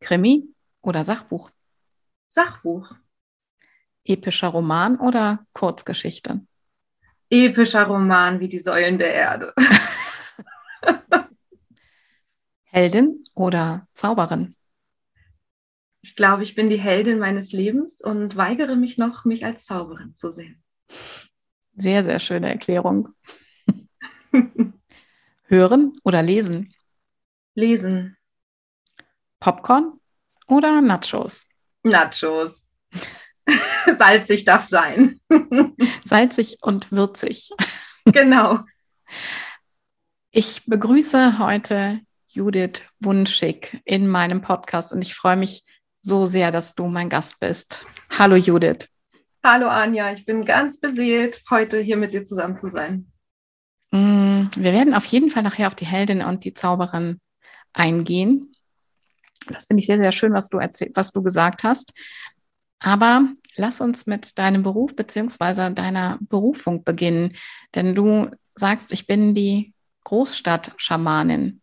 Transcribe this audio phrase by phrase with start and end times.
[0.00, 1.50] Krimi oder Sachbuch?
[2.28, 2.94] Sachbuch.
[4.04, 6.46] Epischer Roman oder Kurzgeschichte?
[7.30, 9.52] Epischer Roman wie die Säulen der Erde.
[12.64, 14.54] Heldin oder Zauberin?
[16.02, 20.14] Ich glaube, ich bin die Heldin meines Lebens und weigere mich noch, mich als Zauberin
[20.14, 20.62] zu sehen.
[21.74, 23.08] Sehr, sehr schöne Erklärung.
[25.44, 26.72] Hören oder lesen?
[27.54, 28.15] Lesen.
[29.46, 30.00] Popcorn
[30.48, 31.46] oder Nachos?
[31.84, 32.68] Nachos.
[33.96, 35.20] Salzig darf sein.
[36.04, 37.50] Salzig und würzig.
[38.06, 38.64] Genau.
[40.32, 45.64] Ich begrüße heute Judith Wunschig in meinem Podcast und ich freue mich
[46.00, 47.86] so sehr, dass du mein Gast bist.
[48.18, 48.88] Hallo Judith.
[49.44, 53.12] Hallo Anja, ich bin ganz beseelt, heute hier mit dir zusammen zu sein.
[53.92, 57.20] Mm, wir werden auf jeden Fall nachher auf die Heldin und die Zauberin
[57.72, 58.52] eingehen.
[59.52, 61.92] Das finde ich sehr, sehr schön, was du, was du gesagt hast.
[62.78, 65.70] Aber lass uns mit deinem Beruf bzw.
[65.70, 67.32] deiner Berufung beginnen.
[67.74, 71.60] Denn du sagst, ich bin die Großstadt-Schamanin.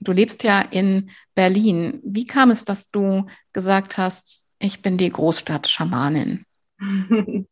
[0.00, 2.00] Du lebst ja in Berlin.
[2.02, 6.44] Wie kam es, dass du gesagt hast, ich bin die Großstadt-Schamanin?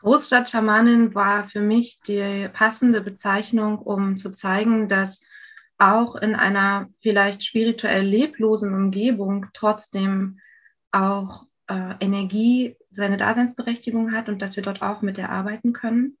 [0.00, 5.20] Großstadt-Schamanin war für mich die passende Bezeichnung, um zu zeigen, dass
[5.80, 10.38] auch in einer vielleicht spirituell leblosen Umgebung trotzdem
[10.92, 16.16] auch äh, Energie seine Daseinsberechtigung hat und dass wir dort auch mit der arbeiten können.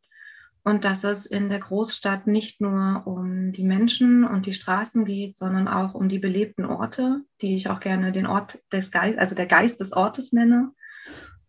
[0.62, 5.38] Und dass es in der Großstadt nicht nur um die Menschen und die Straßen geht,
[5.38, 9.34] sondern auch um die belebten Orte, die ich auch gerne den Ort des Geistes, also
[9.34, 10.72] der Geist des Ortes nenne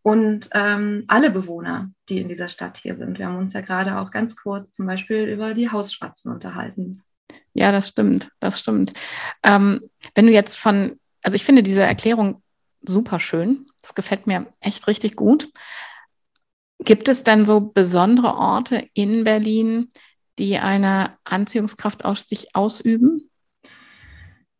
[0.01, 3.19] und ähm, alle Bewohner, die in dieser Stadt hier sind.
[3.19, 7.03] Wir haben uns ja gerade auch ganz kurz zum Beispiel über die Hausspatzen unterhalten.
[7.53, 8.93] Ja, das stimmt, das stimmt.
[9.43, 9.81] Ähm,
[10.15, 12.41] wenn du jetzt von, also ich finde diese Erklärung
[12.81, 15.49] super schön, das gefällt mir echt richtig gut.
[16.79, 19.91] Gibt es denn so besondere Orte in Berlin,
[20.39, 23.29] die eine Anziehungskraft aus sich ausüben?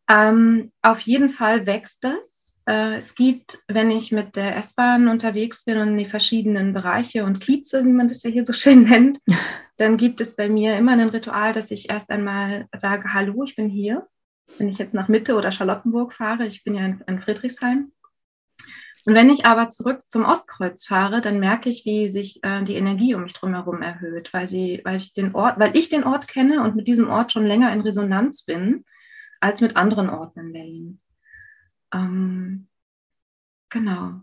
[0.08, 2.31] Ähm, auf jeden Fall wächst das.
[2.66, 7.24] Äh, es gibt, wenn ich mit der S-Bahn unterwegs bin und in die verschiedenen Bereiche
[7.24, 9.18] und Kieze, wie man das ja hier so schön nennt,
[9.76, 13.56] dann gibt es bei mir immer ein Ritual, dass ich erst einmal sage, hallo, ich
[13.56, 14.06] bin hier.
[14.58, 17.92] Wenn ich jetzt nach Mitte oder Charlottenburg fahre, ich bin ja in, in Friedrichshain.
[19.04, 22.76] Und wenn ich aber zurück zum Ostkreuz fahre, dann merke ich, wie sich äh, die
[22.76, 26.28] Energie um mich drumherum erhöht, weil, sie, weil, ich den Ort, weil ich den Ort
[26.28, 28.84] kenne und mit diesem Ort schon länger in Resonanz bin
[29.40, 31.01] als mit anderen Orten in Berlin.
[31.92, 32.68] Ähm,
[33.68, 34.20] genau.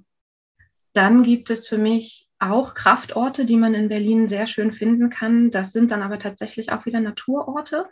[0.93, 5.51] Dann gibt es für mich auch Kraftorte, die man in Berlin sehr schön finden kann.
[5.51, 7.85] Das sind dann aber tatsächlich auch wieder Naturorte.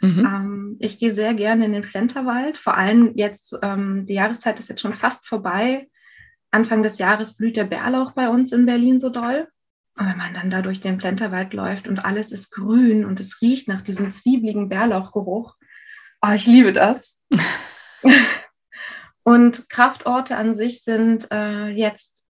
[0.00, 0.18] Mhm.
[0.20, 2.58] Ähm, ich gehe sehr gerne in den Plenterwald.
[2.58, 5.88] Vor allem jetzt, ähm, die Jahreszeit ist jetzt schon fast vorbei.
[6.50, 9.48] Anfang des Jahres blüht der Bärlauch bei uns in Berlin so doll.
[9.98, 13.40] Und wenn man dann da durch den Plenterwald läuft und alles ist grün und es
[13.42, 15.56] riecht nach diesem zwiebligen Bärlauchgeruch,
[16.22, 17.20] oh, ich liebe das.
[19.28, 22.24] Und Kraftorte an sich sind äh, jetzt,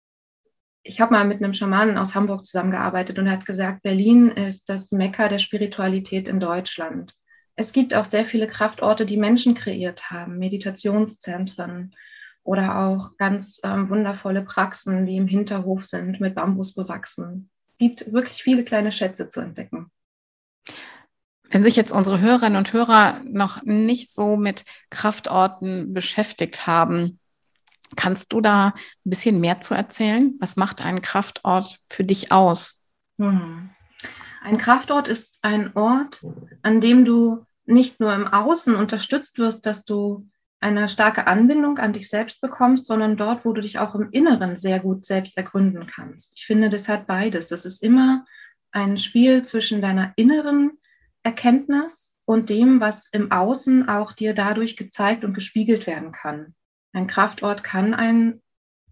[0.83, 4.71] ich habe mal mit einem Schamanen aus Hamburg zusammengearbeitet und er hat gesagt, Berlin ist
[4.71, 7.13] das Mekka der Spiritualität in Deutschland.
[7.55, 11.95] Es gibt auch sehr viele Kraftorte, die Menschen kreiert haben, Meditationszentren
[12.45, 17.51] oder auch ganz ähm, wundervolle Praxen, die im Hinterhof sind, mit Bambus bewachsen.
[17.69, 19.91] Es gibt wirklich viele kleine Schätze zu entdecken.
[21.51, 27.21] Wenn sich jetzt unsere Hörerinnen und Hörer noch nicht so mit Kraftorten beschäftigt haben,
[27.95, 28.73] kannst du da ein
[29.05, 30.35] bisschen mehr zu erzählen?
[30.41, 32.83] Was macht ein Kraftort für dich aus?
[33.19, 33.71] Hm.
[34.43, 36.25] Ein Kraftort ist ein Ort,
[36.63, 40.29] an dem du nicht nur im Außen unterstützt wirst, dass du
[40.61, 44.57] eine starke Anbindung an dich selbst bekommst, sondern dort, wo du dich auch im Inneren
[44.57, 46.33] sehr gut selbst ergründen kannst.
[46.37, 47.49] Ich finde, das hat beides.
[47.49, 48.25] Das ist immer
[48.73, 50.79] ein Spiel zwischen deiner inneren
[51.26, 56.55] Erkenntnis und dem, was im Außen auch dir dadurch gezeigt und gespiegelt werden kann.
[56.93, 58.40] Ein Kraftort kann ein,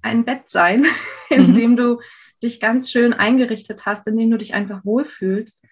[0.02, 0.84] ein Bett sein,
[1.30, 1.54] in mhm.
[1.54, 2.00] dem du
[2.42, 5.64] dich ganz schön eingerichtet hast, in dem du dich einfach wohlfühlst.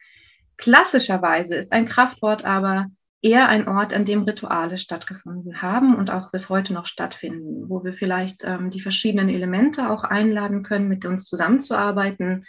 [0.56, 2.86] Klassischerweise ist ein Kraftort aber
[3.22, 7.82] eher ein Ort, an dem Rituale stattgefunden haben und auch bis heute noch stattfinden, wo
[7.82, 12.46] wir vielleicht ähm, die verschiedenen Elemente auch einladen können, mit uns zusammenzuarbeiten.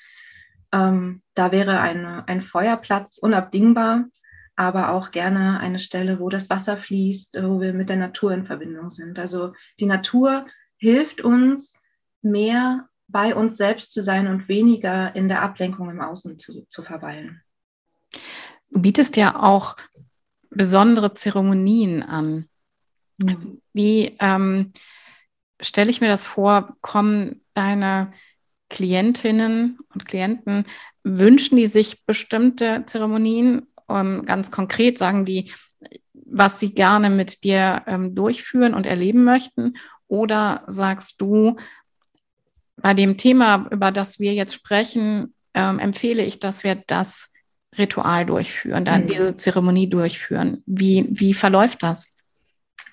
[0.73, 4.05] Ähm, da wäre eine, ein Feuerplatz unabdingbar,
[4.55, 8.45] aber auch gerne eine Stelle, wo das Wasser fließt, wo wir mit der Natur in
[8.45, 9.17] Verbindung sind.
[9.19, 10.47] Also die Natur
[10.77, 11.73] hilft uns,
[12.23, 16.83] mehr bei uns selbst zu sein und weniger in der Ablenkung im Außen zu, zu
[16.83, 17.41] verweilen.
[18.69, 19.75] Du bietest ja auch
[20.49, 22.47] besondere Zeremonien an.
[23.73, 24.73] Wie ähm,
[25.61, 26.75] stelle ich mir das vor?
[26.81, 28.11] Kommen deine
[28.73, 30.65] Klientinnen und Klienten,
[31.03, 33.67] wünschen die sich bestimmte Zeremonien?
[33.87, 35.51] Ähm, ganz konkret sagen die,
[36.13, 39.75] was sie gerne mit dir ähm, durchführen und erleben möchten?
[40.07, 41.55] Oder sagst du,
[42.77, 47.29] bei dem Thema, über das wir jetzt sprechen, ähm, empfehle ich, dass wir das
[47.77, 49.07] Ritual durchführen, dann mhm.
[49.07, 50.63] diese Zeremonie durchführen.
[50.65, 52.07] Wie, wie verläuft das?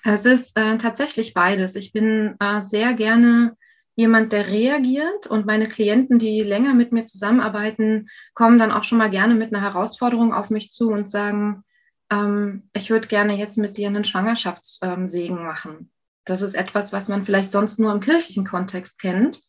[0.03, 1.75] Es ist äh, tatsächlich beides.
[1.75, 3.57] Ich bin äh, sehr gerne
[3.95, 8.97] jemand, der reagiert und meine Klienten, die länger mit mir zusammenarbeiten, kommen dann auch schon
[8.97, 11.63] mal gerne mit einer Herausforderung auf mich zu und sagen,
[12.11, 15.91] ähm, ich würde gerne jetzt mit dir einen Schwangerschaftssegen ähm, machen.
[16.25, 19.41] Das ist etwas, was man vielleicht sonst nur im kirchlichen Kontext kennt.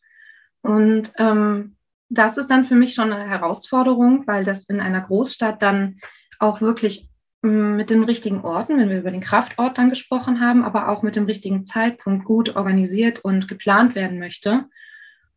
[0.61, 1.75] Und ähm,
[2.09, 5.99] das ist dann für mich schon eine Herausforderung, weil das in einer Großstadt dann
[6.39, 7.09] auch wirklich
[7.43, 11.17] mit den richtigen Orten, wenn wir über den Kraftort dann gesprochen haben, aber auch mit
[11.17, 14.65] dem richtigen Zeitpunkt gut organisiert und geplant werden möchte.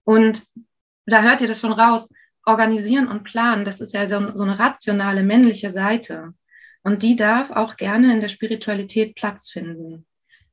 [0.05, 0.47] Und
[1.05, 2.09] da hört ihr das schon raus.
[2.45, 6.33] Organisieren und planen, das ist ja so, so eine rationale männliche Seite.
[6.85, 10.07] Und die darf auch gerne in der Spiritualität Platz finden.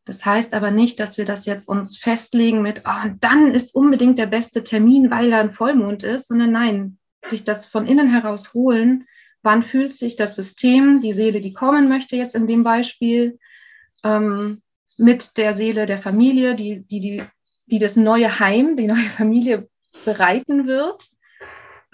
[0.06, 4.18] Das heißt aber nicht, dass wir das jetzt uns festlegen mit, oh, dann ist unbedingt
[4.18, 6.98] der beste Termin, weil da ein Vollmond ist, sondern nein,
[7.28, 9.06] sich das von innen heraus holen.
[9.44, 13.40] Wann fühlt sich das System, die Seele, die kommen möchte, jetzt in dem Beispiel,
[14.04, 14.62] ähm,
[14.98, 17.24] mit der Seele der Familie, die, die, die,
[17.68, 19.68] die das neue Heim, die neue Familie
[20.06, 21.04] bereiten wird,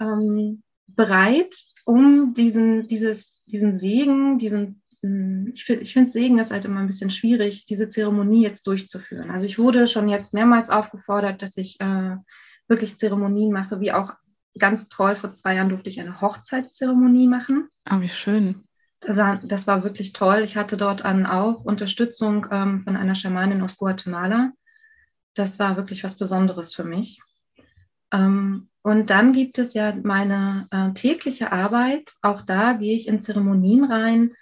[0.00, 6.50] ähm, bereit, um diesen, dieses, diesen Segen, diesen hm, ich finde ich find Segen ist
[6.50, 9.30] halt immer ein bisschen schwierig, diese Zeremonie jetzt durchzuführen.
[9.30, 12.16] Also ich wurde schon jetzt mehrmals aufgefordert, dass ich äh,
[12.68, 14.12] wirklich Zeremonien mache, wie auch
[14.58, 17.68] ganz toll, vor zwei Jahren durfte ich eine Hochzeitszeremonie machen.
[17.84, 18.64] Ah, wie schön.
[19.00, 19.16] Das
[19.66, 20.42] war, wirklich toll.
[20.44, 24.52] Ich hatte dort an auch Unterstützung ähm, von einer Schamanin aus Guatemala.
[25.34, 27.20] Das war wirklich was Besonderes für mich.
[28.12, 32.12] Ähm, und dann gibt es ja meine äh, tägliche Arbeit.
[32.20, 34.32] Auch da gehe ich in Zeremonien rein,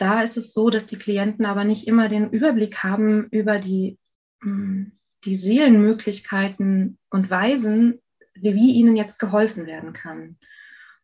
[0.00, 3.98] da ist es so, dass die Klienten aber nicht immer den Überblick haben über die,
[4.40, 4.92] hm,
[5.24, 8.00] die Seelenmöglichkeiten und Weisen,
[8.34, 10.36] wie ihnen jetzt geholfen werden kann.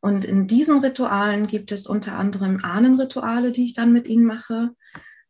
[0.00, 4.70] Und in diesen Ritualen gibt es unter anderem Ahnenrituale, die ich dann mit ihnen mache.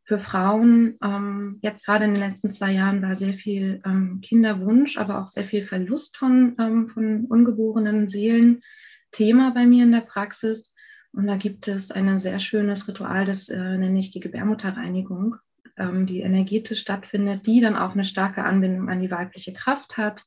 [0.04, 4.98] Für Frauen, ähm, jetzt gerade in den letzten zwei Jahren war sehr viel ähm, Kinderwunsch,
[4.98, 8.62] aber auch sehr viel Verlust von, ähm, von ungeborenen Seelen
[9.10, 10.74] Thema bei mir in der Praxis.
[11.12, 15.36] Und da gibt es ein sehr schönes Ritual, das äh, nenne ich die Gebärmutterreinigung,
[15.78, 20.24] ähm, die energetisch stattfindet, die dann auch eine starke Anbindung an die weibliche Kraft hat,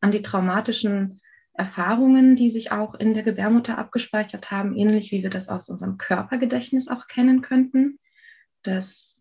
[0.00, 1.20] an die traumatischen
[1.52, 5.98] Erfahrungen, die sich auch in der Gebärmutter abgespeichert haben, ähnlich wie wir das aus unserem
[5.98, 7.98] Körpergedächtnis auch kennen könnten.
[8.62, 9.20] Das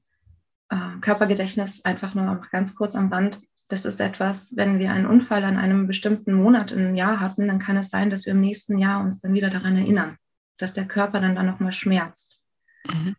[0.69, 5.07] äh, Körpergedächtnis, einfach nur noch ganz kurz am Rand, das ist etwas, wenn wir einen
[5.07, 8.39] Unfall an einem bestimmten Monat im Jahr hatten, dann kann es sein, dass wir im
[8.39, 10.17] nächsten Jahr uns dann wieder daran erinnern
[10.57, 12.41] dass der Körper dann, dann nochmal schmerzt.
[12.85, 13.15] Mhm.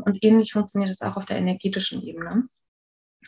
[0.00, 2.48] Und ähnlich funktioniert es auch auf der energetischen Ebene.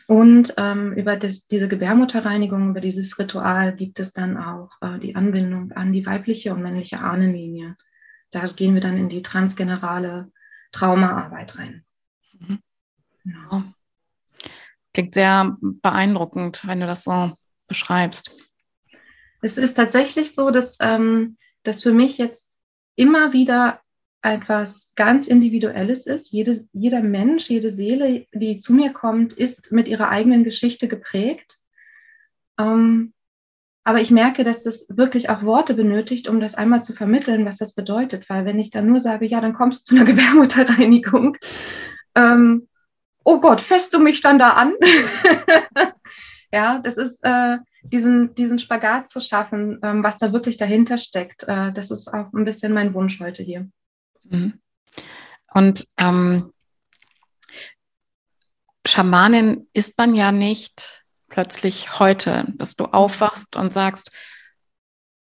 [0.07, 5.15] Und ähm, über das, diese Gebärmutterreinigung, über dieses Ritual gibt es dann auch äh, die
[5.15, 7.75] Anbindung an die weibliche und männliche Ahnenlinie.
[8.31, 10.31] Da gehen wir dann in die transgenerale
[10.71, 11.85] Traumaarbeit rein.
[12.39, 12.59] Mhm.
[13.23, 13.63] Genau.
[14.93, 17.33] Klingt sehr beeindruckend, wenn du das so
[17.67, 18.31] beschreibst.
[19.41, 22.59] Es ist tatsächlich so, dass ähm, das für mich jetzt
[22.95, 23.81] immer wieder
[24.25, 26.31] etwas ganz Individuelles ist.
[26.31, 31.57] Jede, jeder Mensch, jede Seele, die zu mir kommt, ist mit ihrer eigenen Geschichte geprägt.
[32.59, 33.13] Ähm,
[33.83, 37.57] aber ich merke, dass das wirklich auch Worte benötigt, um das einmal zu vermitteln, was
[37.57, 38.27] das bedeutet.
[38.27, 41.37] Weil wenn ich dann nur sage, ja, dann kommst du zu einer Gebärmutterreinigung,
[42.15, 42.67] ähm,
[43.23, 44.73] oh Gott, fässt du mich dann da an?
[46.51, 51.43] ja, das ist äh, diesen, diesen Spagat zu schaffen, ähm, was da wirklich dahinter steckt.
[51.43, 53.69] Äh, das ist auch ein bisschen mein Wunsch heute hier.
[54.29, 54.59] Mhm.
[55.53, 56.53] Und ähm,
[58.85, 64.11] Schamanin ist man ja nicht plötzlich heute, dass du aufwachst und sagst,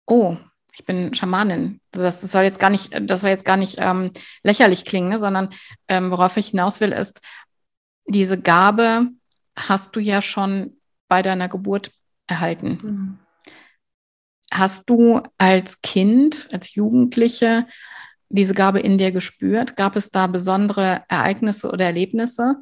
[0.06, 0.36] oh,
[0.72, 1.80] ich bin Schamanin.
[1.92, 4.12] Also das soll jetzt gar nicht, das soll jetzt gar nicht ähm,
[4.42, 5.18] lächerlich klingen, ne?
[5.18, 5.50] sondern
[5.88, 7.20] ähm, worauf ich hinaus will, ist,
[8.06, 9.08] diese Gabe
[9.58, 10.76] hast du ja schon
[11.08, 11.92] bei deiner Geburt
[12.26, 12.78] erhalten.
[12.82, 13.18] Mhm.
[14.52, 17.66] Hast du als Kind, als Jugendliche
[18.28, 19.76] diese Gabe in dir gespürt?
[19.76, 22.56] Gab es da besondere Ereignisse oder Erlebnisse?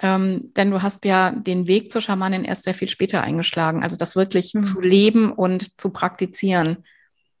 [0.00, 3.96] Ähm, denn du hast ja den Weg zur Schamanin erst sehr viel später eingeschlagen, also
[3.96, 4.62] das wirklich mhm.
[4.62, 6.84] zu leben und zu praktizieren.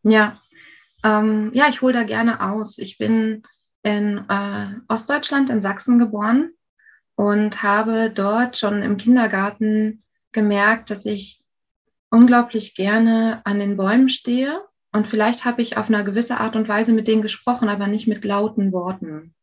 [0.02, 0.40] Ja,
[1.04, 2.78] ähm, ja, ich hole da gerne aus.
[2.78, 3.42] Ich bin
[3.82, 6.50] in äh, Ostdeutschland, in Sachsen geboren
[7.14, 11.44] und habe dort schon im Kindergarten gemerkt, dass ich
[12.10, 14.62] unglaublich gerne an den Bäumen stehe.
[14.96, 18.08] Und vielleicht habe ich auf eine gewisse Art und Weise mit denen gesprochen, aber nicht
[18.08, 19.34] mit lauten Worten.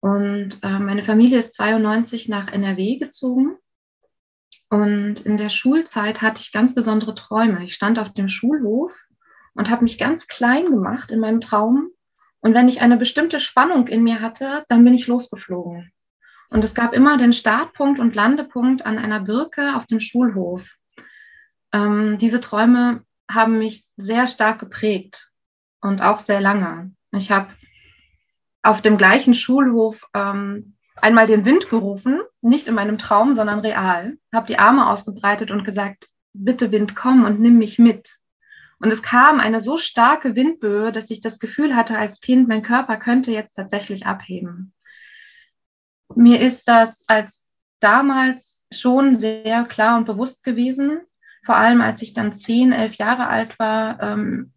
[0.00, 3.58] Und äh, meine Familie ist 92 nach NRW gezogen.
[4.70, 7.62] Und in der Schulzeit hatte ich ganz besondere Träume.
[7.64, 8.90] Ich stand auf dem Schulhof
[9.52, 11.90] und habe mich ganz klein gemacht in meinem Traum.
[12.40, 15.92] Und wenn ich eine bestimmte Spannung in mir hatte, dann bin ich losgeflogen.
[16.48, 20.66] Und es gab immer den Startpunkt und Landepunkt an einer Birke auf dem Schulhof.
[21.74, 25.30] Ähm, diese Träume haben mich sehr stark geprägt
[25.80, 26.92] und auch sehr lange.
[27.12, 27.48] Ich habe
[28.62, 34.18] auf dem gleichen Schulhof ähm, einmal den Wind gerufen, nicht in meinem Traum, sondern real,
[34.32, 38.18] habe die Arme ausgebreitet und gesagt, bitte Wind, komm und nimm mich mit.
[38.80, 42.62] Und es kam eine so starke Windböe, dass ich das Gefühl hatte als Kind, mein
[42.62, 44.72] Körper könnte jetzt tatsächlich abheben.
[46.14, 47.44] Mir ist das als
[47.80, 51.00] damals schon sehr klar und bewusst gewesen.
[51.48, 54.52] Vor allem als ich dann zehn, elf Jahre alt war, ähm,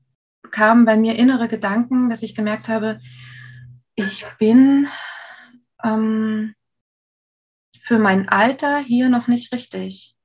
[0.52, 3.00] kamen bei mir innere Gedanken, dass ich gemerkt habe,
[3.96, 4.90] ich bin
[5.82, 6.54] ähm,
[7.82, 10.18] für mein Alter hier noch nicht richtig.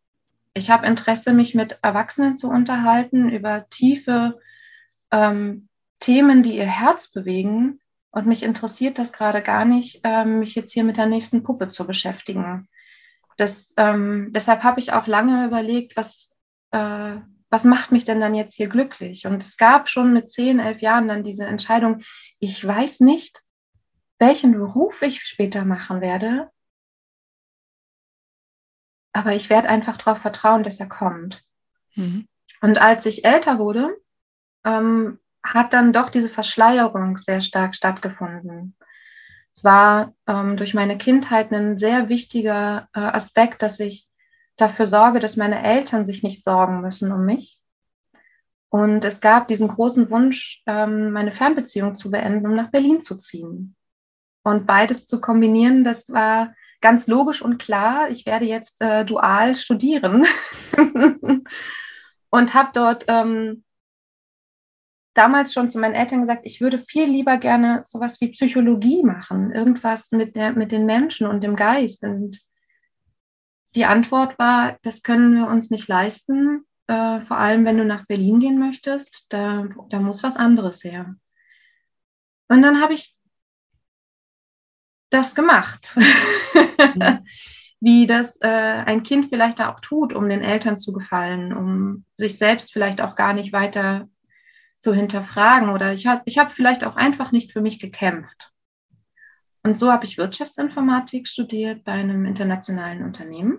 [0.55, 4.41] Ich habe Interesse, mich mit Erwachsenen zu unterhalten über tiefe
[5.13, 5.69] ähm,
[6.01, 7.79] Themen, die ihr Herz bewegen.
[8.11, 11.69] Und mich interessiert das gerade gar nicht, ähm, mich jetzt hier mit der nächsten Puppe
[11.69, 12.69] zu beschäftigen.
[13.37, 16.36] Das, ähm, deshalb habe ich auch lange überlegt, was,
[16.71, 17.17] äh,
[17.49, 19.27] was macht mich denn dann jetzt hier glücklich?
[19.27, 22.03] Und es gab schon mit zehn, elf Jahren dann diese Entscheidung,
[22.39, 23.43] ich weiß nicht,
[24.19, 26.51] welchen Beruf ich später machen werde,
[29.13, 31.43] aber ich werde einfach darauf vertrauen, dass er kommt.
[31.95, 32.27] Mhm.
[32.61, 33.97] Und als ich älter wurde,
[34.65, 38.77] ähm, hat dann doch diese Verschleierung sehr stark stattgefunden.
[39.55, 44.07] Es war ähm, durch meine Kindheit ein sehr wichtiger äh, Aspekt, dass ich
[44.57, 47.61] dafür sorge, dass meine Eltern sich nicht sorgen müssen um mich.
[48.69, 53.17] Und es gab diesen großen Wunsch, ähm, meine Fernbeziehung zu beenden, um nach Berlin zu
[53.17, 53.77] ziehen.
[54.43, 58.11] Und beides zu kombinieren, das war ganz logisch und klar.
[58.11, 60.27] Ich werde jetzt äh, dual studieren
[62.31, 63.65] und habe dort ähm,
[65.15, 69.53] damals schon zu meinen Eltern gesagt, ich würde viel lieber gerne sowas wie Psychologie machen,
[69.53, 72.03] irgendwas mit, der, mit den Menschen und dem Geist.
[72.03, 72.41] Und
[73.77, 78.07] die Antwort war, das können wir uns nicht leisten, äh, vor allem wenn du nach
[78.07, 81.15] Berlin gehen möchtest, da, da muss was anderes her.
[82.49, 83.15] Und dann habe ich
[85.11, 85.97] das gemacht,
[87.81, 92.39] wie das äh, ein Kind vielleicht auch tut, um den Eltern zu gefallen, um sich
[92.39, 94.09] selbst vielleicht auch gar nicht weiter
[94.79, 98.53] zu hinterfragen oder ich habe ich hab vielleicht auch einfach nicht für mich gekämpft.
[99.63, 103.59] Und so habe ich Wirtschaftsinformatik studiert bei einem internationalen Unternehmen.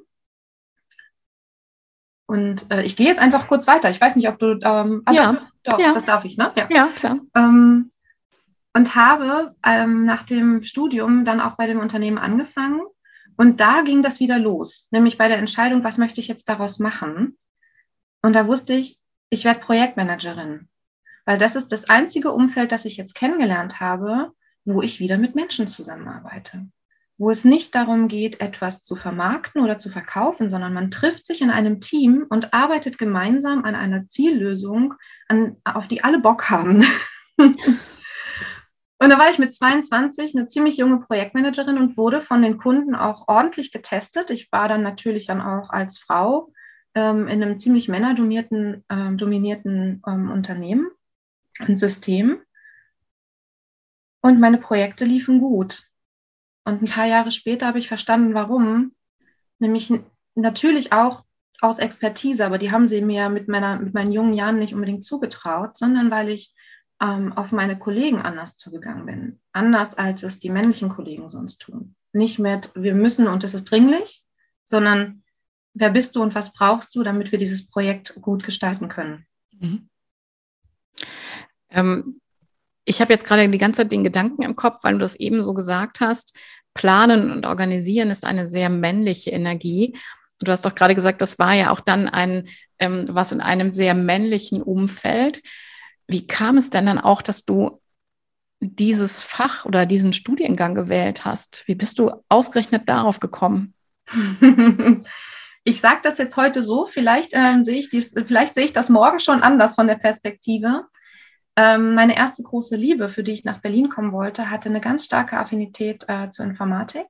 [2.28, 3.90] Und äh, ich gehe jetzt einfach kurz weiter.
[3.90, 4.60] Ich weiß nicht, ob du.
[4.62, 5.94] Ähm, also, ja, doch, ja.
[5.94, 6.52] das darf ich, ne?
[6.56, 7.20] Ja, ja klar.
[7.36, 7.92] Ähm,
[8.74, 12.82] und habe ähm, nach dem Studium dann auch bei dem Unternehmen angefangen.
[13.38, 16.80] Und da ging das wieder los, nämlich bei der Entscheidung, was möchte ich jetzt daraus
[16.80, 17.38] machen.
[18.22, 20.68] Und da wusste ich, ich werde Projektmanagerin
[21.28, 24.32] weil das ist das einzige Umfeld, das ich jetzt kennengelernt habe,
[24.64, 26.66] wo ich wieder mit Menschen zusammenarbeite.
[27.18, 31.42] Wo es nicht darum geht, etwas zu vermarkten oder zu verkaufen, sondern man trifft sich
[31.42, 34.94] in einem Team und arbeitet gemeinsam an einer Ziellösung,
[35.28, 36.86] an, auf die alle Bock haben.
[39.00, 42.96] Und da war ich mit 22 eine ziemlich junge Projektmanagerin und wurde von den Kunden
[42.96, 44.32] auch ordentlich getestet.
[44.32, 46.52] Ich war dann natürlich dann auch als Frau
[46.96, 50.90] ähm, in einem ziemlich männerdominierten ähm, dominierten ähm, Unternehmen
[51.60, 52.40] ein System
[54.22, 55.84] und meine Projekte liefen gut.
[56.68, 58.92] Und ein paar Jahre später habe ich verstanden, warum.
[59.58, 59.90] Nämlich
[60.36, 61.24] natürlich auch
[61.62, 65.06] aus Expertise, aber die haben sie mir mit, meiner, mit meinen jungen Jahren nicht unbedingt
[65.06, 66.54] zugetraut, sondern weil ich
[67.02, 69.40] ähm, auf meine Kollegen anders zugegangen bin.
[69.54, 71.96] Anders als es die männlichen Kollegen sonst tun.
[72.12, 74.26] Nicht mit, wir müssen und es ist dringlich,
[74.66, 75.24] sondern
[75.74, 79.26] wer bist du und was brauchst du, damit wir dieses Projekt gut gestalten können.
[79.58, 79.88] Mhm.
[81.70, 82.20] Ähm,
[82.90, 85.44] ich habe jetzt gerade die ganze Zeit den Gedanken im Kopf, weil du das eben
[85.44, 86.34] so gesagt hast.
[86.78, 89.98] Planen und organisieren ist eine sehr männliche Energie.
[90.40, 92.48] Du hast doch gerade gesagt, das war ja auch dann ein,
[92.80, 95.42] ähm, was in einem sehr männlichen Umfeld.
[96.08, 97.82] Wie kam es denn dann auch, dass du
[98.60, 101.68] dieses Fach oder diesen Studiengang gewählt hast?
[101.68, 103.74] Wie bist du ausgerechnet darauf gekommen?
[105.64, 108.90] ich sage das jetzt heute so, vielleicht, ähm, sehe ich dies, vielleicht sehe ich das
[108.90, 110.86] morgen schon anders von der Perspektive.
[111.58, 115.06] Ähm, meine erste große Liebe, für die ich nach Berlin kommen wollte, hatte eine ganz
[115.06, 117.08] starke Affinität äh, zur Informatik.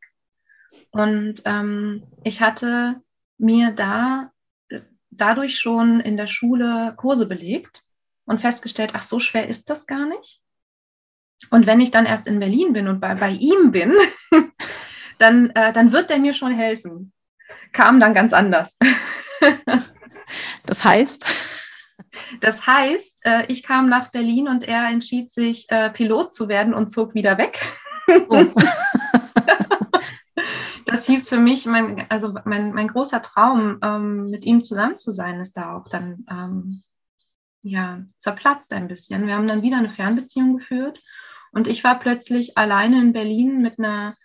[0.91, 3.01] Und ähm, ich hatte
[3.37, 4.31] mir da
[4.69, 4.79] äh,
[5.11, 7.83] dadurch schon in der Schule Kurse belegt
[8.23, 10.41] und festgestellt, ach, so schwer ist das gar nicht.
[11.51, 13.93] Und wenn ich dann erst in Berlin bin und bei, bei ihm bin,
[15.17, 17.11] dann, äh, dann wird der mir schon helfen.
[17.73, 18.77] Kam dann ganz anders.
[20.65, 21.56] das heißt?
[22.41, 26.73] Das heißt, äh, ich kam nach Berlin und er entschied sich, äh, Pilot zu werden
[26.73, 27.59] und zog wieder weg.
[28.29, 28.45] Oh.
[30.85, 35.11] das hieß für mich, mein, also mein, mein großer Traum, ähm, mit ihm zusammen zu
[35.11, 36.83] sein, ist da auch dann ähm,
[37.61, 39.27] ja, zerplatzt ein bisschen.
[39.27, 41.01] Wir haben dann wieder eine Fernbeziehung geführt
[41.51, 44.15] und ich war plötzlich alleine in Berlin mit, einer,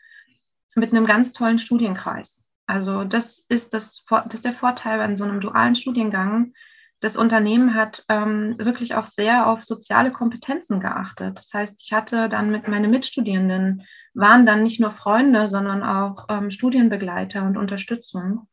[0.75, 2.49] mit einem ganz tollen Studienkreis.
[2.67, 6.55] Also das ist, das, das ist der Vorteil an so einem dualen Studiengang,
[7.03, 11.37] das Unternehmen hat ähm, wirklich auch sehr auf soziale Kompetenzen geachtet.
[11.37, 13.83] Das heißt, ich hatte dann mit meinen Mitstudierenden,
[14.15, 18.47] waren dann nicht nur Freunde, sondern auch ähm, Studienbegleiter und Unterstützung.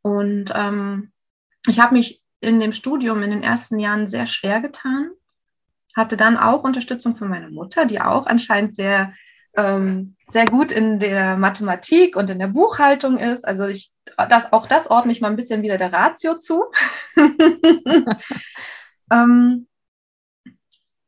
[0.00, 1.12] Und ähm,
[1.68, 5.10] ich habe mich in dem Studium in den ersten Jahren sehr schwer getan,
[5.94, 9.12] hatte dann auch Unterstützung von meiner Mutter, die auch anscheinend sehr
[9.54, 13.46] ähm, sehr gut in der Mathematik und in der Buchhaltung ist.
[13.46, 13.92] Also ich,
[14.28, 16.64] das, auch das ordne ich mal ein bisschen wieder der Ratio zu.
[19.10, 19.66] ähm,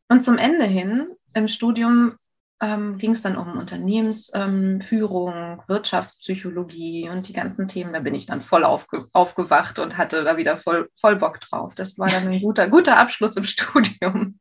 [0.09, 2.19] und zum Ende hin im Studium
[2.61, 7.93] ähm, ging es dann um Unternehmensführung, ähm, Wirtschaftspsychologie und die ganzen Themen.
[7.93, 11.75] Da bin ich dann voll aufge aufgewacht und hatte da wieder voll, voll Bock drauf.
[11.75, 14.39] Das war dann ein guter, guter Abschluss im Studium.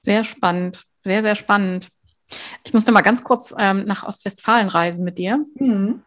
[0.00, 1.88] Sehr spannend, sehr, sehr spannend.
[2.64, 5.44] Ich musste mal ganz kurz ähm, nach Ostwestfalen reisen mit dir.
[5.58, 6.02] Mhm.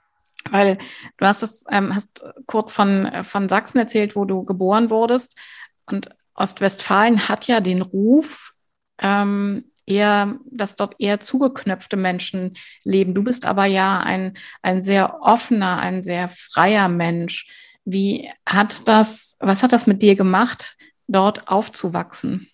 [0.49, 0.77] Weil
[1.17, 5.37] du hast es, ähm, hast kurz von, äh, von Sachsen erzählt, wo du geboren wurdest.
[5.85, 8.53] Und Ostwestfalen hat ja den Ruf,
[9.01, 12.53] ähm, eher, dass dort eher zugeknöpfte Menschen
[12.83, 13.13] leben.
[13.13, 17.47] Du bist aber ja ein, ein sehr offener, ein sehr freier Mensch.
[17.85, 20.77] Wie hat das, was hat das mit dir gemacht,
[21.07, 22.47] dort aufzuwachsen?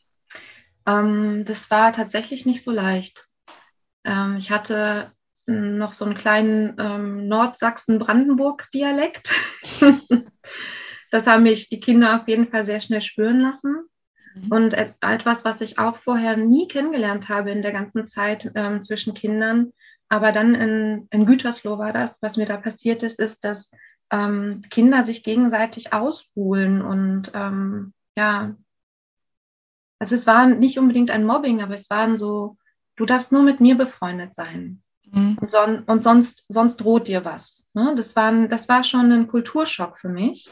[0.88, 3.28] Ähm, das war tatsächlich nicht so leicht.
[4.06, 5.12] Ähm, ich hatte
[5.48, 9.32] noch so einen kleinen ähm, Nordsachsen-Brandenburg-Dialekt.
[11.12, 13.86] das haben mich die Kinder auf jeden Fall sehr schnell spüren lassen.
[14.34, 14.52] Mhm.
[14.52, 18.82] Und et etwas, was ich auch vorher nie kennengelernt habe in der ganzen Zeit ähm,
[18.82, 19.72] zwischen Kindern,
[20.10, 23.72] aber dann in, in Gütersloh war das, was mir da passiert ist, ist, dass
[24.12, 28.56] ähm, Kinder sich gegenseitig ausbuhlen und ähm, ja,
[30.00, 32.58] also es war nicht unbedingt ein Mobbing, aber es waren so
[32.96, 34.82] du darfst nur mit mir befreundet sein.
[35.12, 35.38] Mhm.
[35.40, 37.68] Und, son und, sonst, sonst droht dir was.
[37.74, 37.94] Ne?
[37.96, 40.50] Das, war ein, das war schon ein Kulturschock für mich.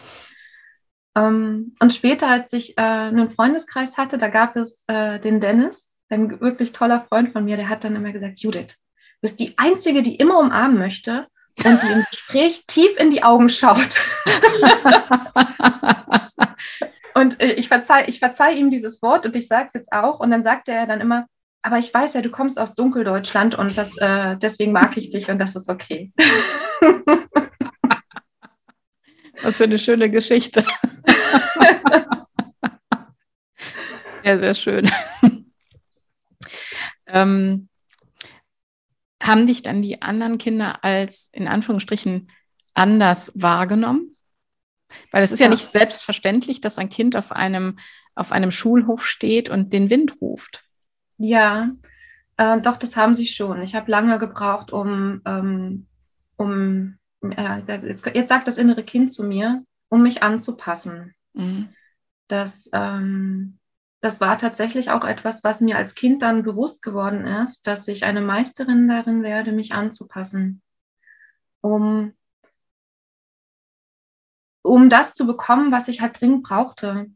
[1.16, 5.96] Ähm, und später, als ich äh, einen Freundeskreis hatte, da gab es äh, den Dennis,
[6.10, 9.58] ein wirklich toller Freund von mir, der hat dann immer gesagt, Judith, du bist die
[9.58, 11.28] Einzige, die immer umarmen möchte
[11.64, 13.78] und die im Gespräch tief in die Augen schaut.
[17.16, 20.20] und äh, ich verzeihe ich verzeih ihm dieses Wort und ich sage es jetzt auch.
[20.20, 21.28] Und dann sagte er dann immer,
[21.64, 25.30] aber ich weiß ja, du kommst aus Dunkeldeutschland und das, äh, deswegen mag ich dich
[25.30, 26.12] und das ist okay.
[29.42, 30.64] Was für eine schöne Geschichte.
[34.24, 34.90] sehr, sehr schön.
[37.08, 37.70] ähm,
[39.22, 42.30] haben dich dann die anderen Kinder als in Anführungsstrichen
[42.74, 44.18] anders wahrgenommen?
[45.12, 45.46] Weil es ist ja.
[45.46, 47.78] ja nicht selbstverständlich, dass ein Kind auf einem,
[48.16, 50.66] auf einem Schulhof steht und den Wind ruft.
[51.18, 51.72] Ja,
[52.38, 53.62] äh, doch, das haben sie schon.
[53.62, 55.88] Ich habe lange gebraucht, um, ähm,
[56.38, 61.14] um äh, jetzt, jetzt, sagt das innere Kind zu mir, um mich anzupassen.
[61.34, 61.70] Mhm.
[62.28, 63.60] Das, ähm,
[64.02, 68.04] das war tatsächlich auch etwas, was mir als Kind dann bewusst geworden ist, dass ich
[68.04, 70.62] eine Meisterin darin werde, mich anzupassen,
[71.62, 72.14] um,
[74.62, 77.12] um das zu bekommen, was ich halt dringend brauchte.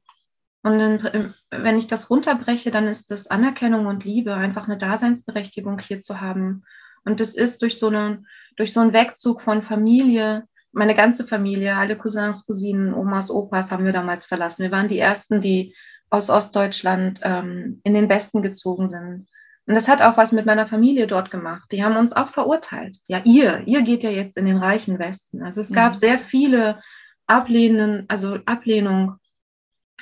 [0.67, 5.79] Und dann, wenn ich das runterbreche, dann ist das Anerkennung und Liebe, einfach eine Daseinsberechtigung
[5.79, 6.63] hier zu haben.
[7.05, 8.23] Und das ist durch so, eine,
[8.57, 13.85] durch so einen Wegzug von Familie, meine ganze Familie, alle Cousins, Cousinen, Omas, Opas haben
[13.85, 14.63] wir damals verlassen.
[14.63, 15.73] Wir waren die Ersten, die
[16.09, 19.27] aus Ostdeutschland ähm, in den Westen gezogen sind.
[19.65, 21.69] Und das hat auch was mit meiner Familie dort gemacht.
[21.71, 22.97] Die haben uns auch verurteilt.
[23.07, 25.43] Ja, ihr, ihr geht ja jetzt in den reichen Westen.
[25.43, 25.97] Also es gab mhm.
[25.97, 26.79] sehr viele
[27.25, 29.17] Ablehnen, also Ablehnung.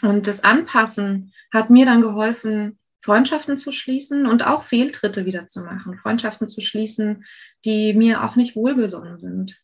[0.01, 5.62] Und das Anpassen hat mir dann geholfen, Freundschaften zu schließen und auch Fehltritte wieder zu
[5.62, 5.97] machen.
[5.97, 7.23] Freundschaften zu schließen,
[7.63, 9.63] die mir auch nicht wohlgesonnen sind,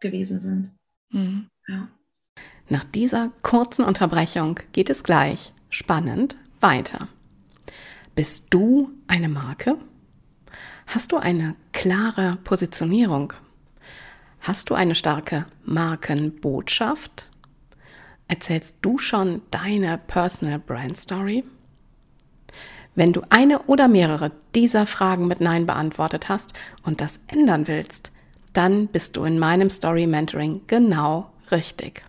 [0.00, 0.72] gewesen sind.
[1.10, 1.48] Mhm.
[1.66, 1.88] Ja.
[2.70, 7.08] Nach dieser kurzen Unterbrechung geht es gleich spannend weiter.
[8.14, 9.76] Bist du eine Marke?
[10.86, 13.34] Hast du eine klare Positionierung?
[14.40, 17.28] Hast du eine starke Markenbotschaft?
[18.28, 21.44] Erzählst du schon deine Personal Brand Story?
[22.94, 28.12] Wenn du eine oder mehrere dieser Fragen mit Nein beantwortet hast und das ändern willst,
[28.52, 32.02] dann bist du in meinem Story Mentoring genau richtig.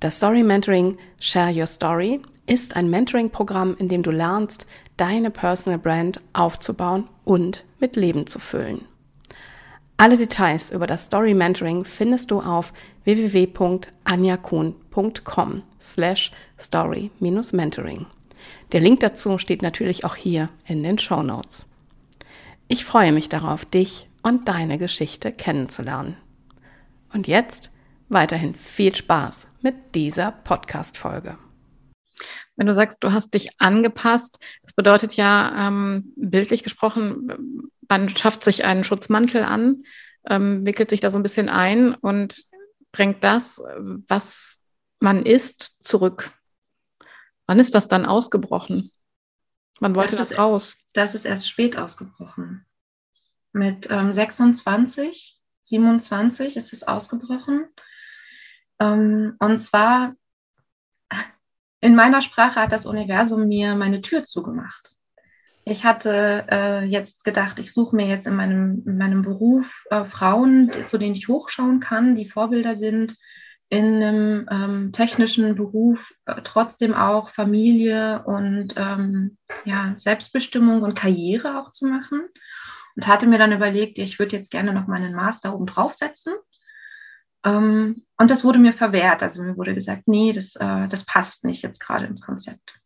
[0.00, 4.66] Das Story Mentoring Share Your Story ist ein Mentoring-Programm, in dem du lernst,
[4.96, 8.82] deine Personal Brand aufzubauen und mit Leben zu füllen.
[9.98, 12.72] Alle Details über das Story Mentoring findest du auf
[14.96, 18.06] www.anjakuhn.com slash story-mentoring.
[18.72, 21.66] Der Link dazu steht natürlich auch hier in den Show Notes.
[22.68, 26.16] Ich freue mich darauf, dich und deine Geschichte kennenzulernen.
[27.12, 27.70] Und jetzt
[28.08, 31.38] weiterhin viel Spaß mit dieser Podcast-Folge.
[32.56, 38.42] Wenn du sagst, du hast dich angepasst, das bedeutet ja ähm, bildlich gesprochen, man schafft
[38.42, 39.82] sich einen Schutzmantel an,
[40.28, 42.46] ähm, wickelt sich da so ein bisschen ein und
[42.92, 43.62] bringt das,
[44.08, 44.60] was
[45.00, 46.32] man ist, zurück.
[47.46, 48.90] Wann ist das dann ausgebrochen?
[49.80, 50.78] Wann wollte das, das raus?
[50.92, 52.64] Das ist erst spät ausgebrochen.
[53.52, 57.66] Mit ähm, 26, 27 ist es ausgebrochen.
[58.78, 60.14] Ähm, und zwar
[61.80, 64.94] in meiner Sprache hat das Universum mir meine Tür zugemacht.
[65.64, 70.04] Ich hatte äh, jetzt gedacht, ich suche mir jetzt in meinem, in meinem Beruf äh,
[70.04, 73.16] Frauen, zu denen ich hochschauen kann, die Vorbilder sind,
[73.68, 81.60] in einem ähm, technischen Beruf äh, trotzdem auch Familie und ähm, ja, Selbstbestimmung und Karriere
[81.60, 82.28] auch zu machen.
[82.94, 86.34] Und hatte mir dann überlegt, ich würde jetzt gerne noch meinen Master oben draufsetzen
[87.46, 89.22] ähm, und das wurde mir verwehrt.
[89.22, 92.80] Also mir wurde gesagt, nee, das, äh, das passt nicht jetzt gerade ins Konzept.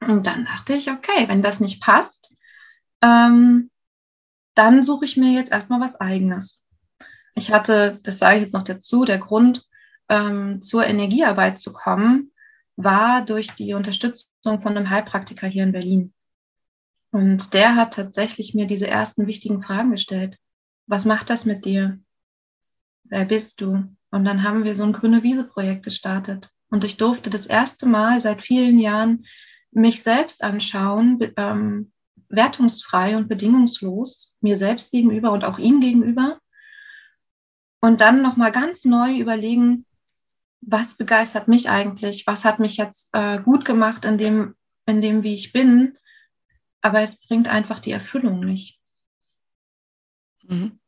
[0.00, 2.34] Und dann dachte ich, okay, wenn das nicht passt,
[3.02, 3.70] ähm,
[4.54, 6.64] dann suche ich mir jetzt erstmal was eigenes.
[7.34, 9.67] Ich hatte, das sage ich jetzt noch dazu, der Grund,
[10.08, 12.32] ähm, zur Energiearbeit zu kommen,
[12.76, 16.12] war durch die Unterstützung von einem Heilpraktiker hier in Berlin.
[17.10, 20.38] Und der hat tatsächlich mir diese ersten wichtigen Fragen gestellt.
[20.86, 21.98] Was macht das mit dir?
[23.08, 23.84] wer bist du?
[24.10, 26.50] Und dann haben wir so ein grüne Wiese-Projekt gestartet.
[26.70, 29.26] Und ich durfte das erste Mal seit vielen Jahren
[29.70, 31.92] mich selbst anschauen, ähm,
[32.28, 36.38] wertungsfrei und bedingungslos, mir selbst gegenüber und auch ihm gegenüber.
[37.80, 39.86] Und dann nochmal ganz neu überlegen,
[40.60, 42.26] was begeistert mich eigentlich?
[42.26, 44.54] Was hat mich jetzt äh, gut gemacht in dem,
[44.86, 45.96] in dem, wie ich bin?
[46.80, 48.78] Aber es bringt einfach die Erfüllung nicht.
[50.42, 50.78] Mhm.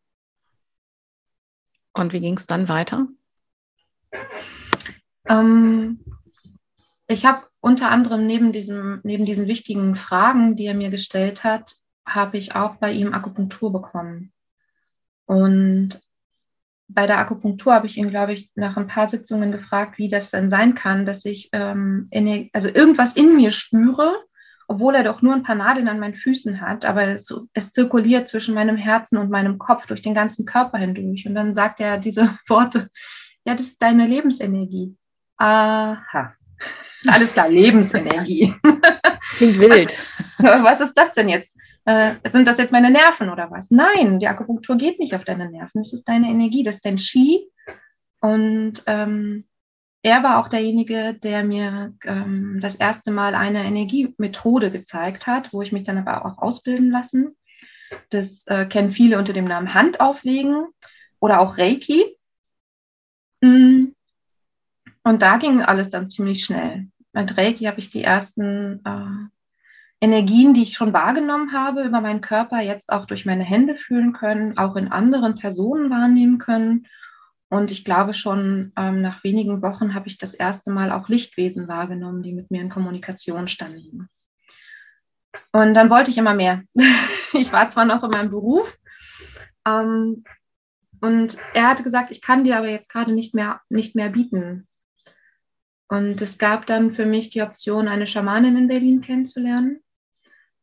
[1.92, 3.08] Und wie ging es dann weiter?
[5.28, 6.04] Ähm,
[7.08, 11.76] ich habe unter anderem neben, diesem, neben diesen wichtigen Fragen, die er mir gestellt hat,
[12.06, 14.32] habe ich auch bei ihm Akupunktur bekommen.
[15.26, 16.02] Und
[16.94, 20.30] bei der Akupunktur habe ich ihn, glaube ich, nach ein paar Sitzungen gefragt, wie das
[20.30, 24.16] denn sein kann, dass ich ähm, in, also irgendwas in mir spüre,
[24.66, 28.28] obwohl er doch nur ein paar Nadeln an meinen Füßen hat, aber es, es, zirkuliert
[28.28, 31.26] zwischen meinem Herzen und meinem Kopf durch den ganzen Körper hindurch.
[31.26, 32.88] Und dann sagt er diese Worte,
[33.44, 34.96] ja, das ist deine Lebensenergie.
[35.36, 36.34] Aha.
[37.08, 38.54] Alles klar, Lebensenergie.
[39.36, 39.98] Klingt wild.
[40.38, 41.56] Was, was ist das denn jetzt?
[41.84, 43.70] Äh, sind das jetzt meine Nerven oder was?
[43.70, 45.80] Nein, die Akupunktur geht nicht auf deine Nerven.
[45.80, 47.46] Es ist deine Energie, das ist dein Ski.
[48.20, 49.46] Und ähm,
[50.02, 55.62] er war auch derjenige, der mir ähm, das erste Mal eine Energiemethode gezeigt hat, wo
[55.62, 57.36] ich mich dann aber auch ausbilden lassen.
[58.10, 60.66] Das äh, kennen viele unter dem Namen Handauflegen
[61.18, 62.16] oder auch Reiki.
[63.40, 63.88] Mm.
[65.02, 66.88] Und da ging alles dann ziemlich schnell.
[67.12, 69.28] Mit Reiki habe ich die ersten äh,
[70.00, 74.12] Energien, die ich schon wahrgenommen habe über meinen Körper, jetzt auch durch meine Hände fühlen
[74.12, 76.86] können, auch in anderen Personen wahrnehmen können.
[77.50, 81.68] Und ich glaube schon, ähm, nach wenigen Wochen habe ich das erste Mal auch Lichtwesen
[81.68, 84.08] wahrgenommen, die mit mir in Kommunikation standen.
[85.52, 86.62] Und dann wollte ich immer mehr.
[87.32, 88.78] ich war zwar noch in meinem Beruf,
[89.66, 90.24] ähm,
[91.00, 94.68] und er hatte gesagt, ich kann dir aber jetzt gerade nicht mehr, nicht mehr bieten.
[95.88, 99.80] Und es gab dann für mich die Option, eine Schamanin in Berlin kennenzulernen.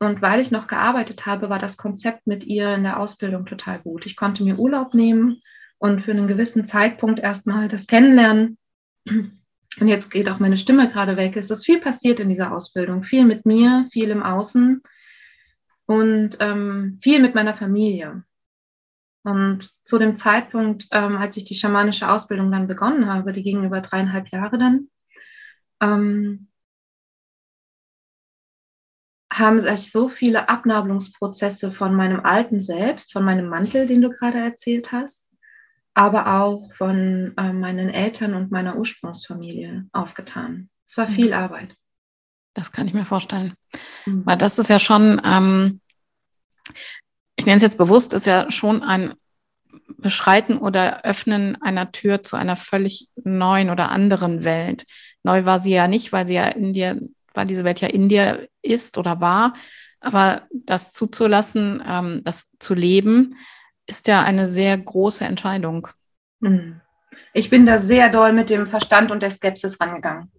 [0.00, 3.80] Und weil ich noch gearbeitet habe, war das Konzept mit ihr in der Ausbildung total
[3.80, 4.06] gut.
[4.06, 5.42] Ich konnte mir Urlaub nehmen
[5.78, 8.58] und für einen gewissen Zeitpunkt erstmal das kennenlernen.
[9.06, 11.36] Und jetzt geht auch meine Stimme gerade weg.
[11.36, 13.02] Es ist viel passiert in dieser Ausbildung.
[13.02, 14.82] Viel mit mir, viel im Außen
[15.86, 18.22] und ähm, viel mit meiner Familie.
[19.24, 23.64] Und zu dem Zeitpunkt, ähm, als ich die schamanische Ausbildung dann begonnen habe, die ging
[23.64, 24.88] über dreieinhalb Jahre dann,
[25.80, 26.47] ähm,
[29.38, 34.38] haben sich so viele Abnabelungsprozesse von meinem alten Selbst, von meinem Mantel, den du gerade
[34.38, 35.30] erzählt hast,
[35.94, 40.70] aber auch von äh, meinen Eltern und meiner Ursprungsfamilie aufgetan.
[40.86, 41.34] Es war viel mhm.
[41.34, 41.74] Arbeit.
[42.54, 43.54] Das kann ich mir vorstellen.
[44.06, 44.24] Mhm.
[44.24, 45.80] Weil das ist ja schon, ähm,
[47.36, 49.14] ich nenne es jetzt bewusst, ist ja schon ein
[49.96, 54.84] Beschreiten oder Öffnen einer Tür zu einer völlig neuen oder anderen Welt.
[55.22, 57.00] Neu war sie ja nicht, weil sie ja in dir,
[57.38, 59.54] weil diese Welt ja in dir ist oder war.
[60.00, 63.30] Aber das zuzulassen, ähm, das zu leben,
[63.86, 65.88] ist ja eine sehr große Entscheidung.
[66.42, 66.80] Hm.
[67.32, 70.30] Ich bin da sehr doll mit dem Verstand und der Skepsis rangegangen.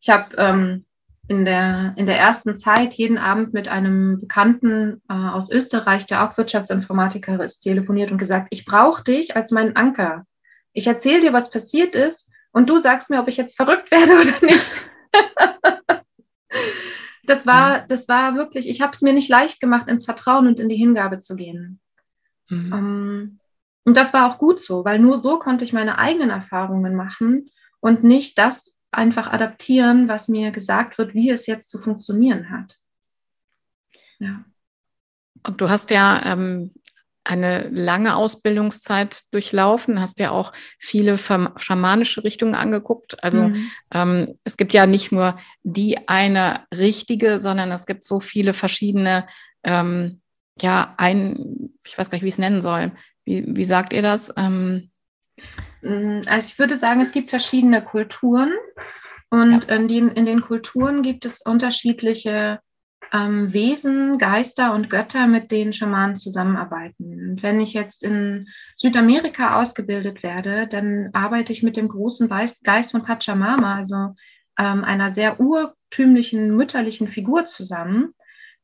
[0.00, 0.84] Ich habe ähm,
[1.28, 6.24] in der, in der ersten Zeit jeden Abend mit einem Bekannten äh, aus Österreich, der
[6.24, 10.26] auch Wirtschaftsinformatiker ist, telefoniert und gesagt, ich brauche dich als meinen Anker.
[10.72, 14.12] Ich erzähle dir, was passiert ist und du sagst mir, ob ich jetzt verrückt werde
[14.12, 14.70] oder nicht.
[17.24, 20.60] das war, das war wirklich, ich habe es mir nicht leicht gemacht, ins Vertrauen und
[20.60, 21.80] in die Hingabe zu gehen.
[22.48, 22.72] Mhm.
[22.72, 23.38] Um, ähm,
[23.86, 27.50] und das war auch gut so, weil nur so konnte ich meine eigenen Erfahrungen machen
[27.80, 32.78] und nicht das einfach adaptieren, was mir gesagt wird, wie es jetzt zu funktionieren hat.
[34.18, 34.44] Ja.
[35.46, 36.72] Und du hast ja ähm,
[37.24, 43.22] eine lange Ausbildungszeit durchlaufen, hast ja auch viele schamanische Richtungen angeguckt.
[43.24, 43.70] Also mhm.
[43.92, 49.26] ähm, es gibt ja nicht nur die eine richtige, sondern es gibt so viele verschiedene,
[49.64, 50.20] ähm,
[50.60, 52.92] ja, ein, ich weiß gar nicht, wie ich es nennen soll.
[53.24, 54.32] Wie, wie sagt ihr das?
[54.36, 54.90] Ähm,
[55.84, 58.52] Mm, also ich würde sagen, es gibt verschiedene Kulturen
[59.30, 59.76] und ja.
[59.76, 62.60] in, den, in, den, Kulturen gibt es unterschiedliche
[63.14, 67.30] ähm, Wesen, Geister und Götter, mit denen Schamanen zusammenarbeiten.
[67.30, 72.90] Und wenn ich jetzt in Südamerika ausgebildet werde, dann arbeite ich mit dem großen Geist
[72.90, 74.14] von Pachamama, also
[74.58, 78.14] ähm, einer sehr urtümlichen mütterlichen Figur zusammen,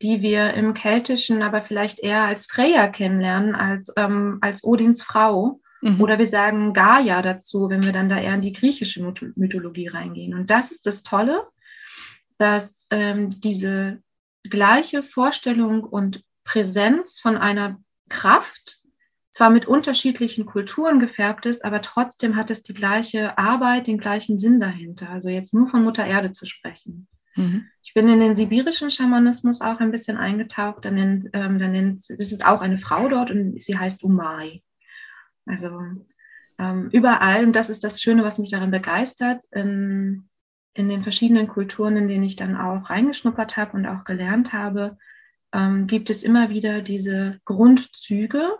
[0.02, 5.60] die wir im Keltischen aber vielleicht eher als Freya kennenlernen, als, ähm, als Odins Frau.
[5.80, 6.00] Mhm.
[6.00, 9.00] Oder wir sagen Gaia dazu, wenn wir dann da eher in die griechische
[9.36, 10.34] Mythologie reingehen.
[10.34, 11.46] Und das ist das Tolle,
[12.38, 14.02] dass ähm, diese
[14.48, 18.80] gleiche Vorstellung und Präsenz von einer Kraft
[19.32, 24.38] zwar mit unterschiedlichen Kulturen gefärbt ist, aber trotzdem hat es die gleiche Arbeit, den gleichen
[24.38, 25.08] Sinn dahinter.
[25.10, 27.06] Also jetzt nur von Mutter Erde zu sprechen.
[27.36, 27.66] Mhm.
[27.82, 30.84] Ich bin in den sibirischen Schamanismus auch ein bisschen eingetaucht.
[30.84, 34.62] Dann nennt, ähm, dann nennt, das ist auch eine Frau dort und sie heißt Umai.
[35.46, 35.80] Also
[36.58, 40.28] ähm, überall, und das ist das Schöne, was mich daran begeistert, in,
[40.74, 44.98] in den verschiedenen Kulturen, in denen ich dann auch reingeschnuppert habe und auch gelernt habe,
[45.52, 48.56] ähm, gibt es immer wieder diese Grundzüge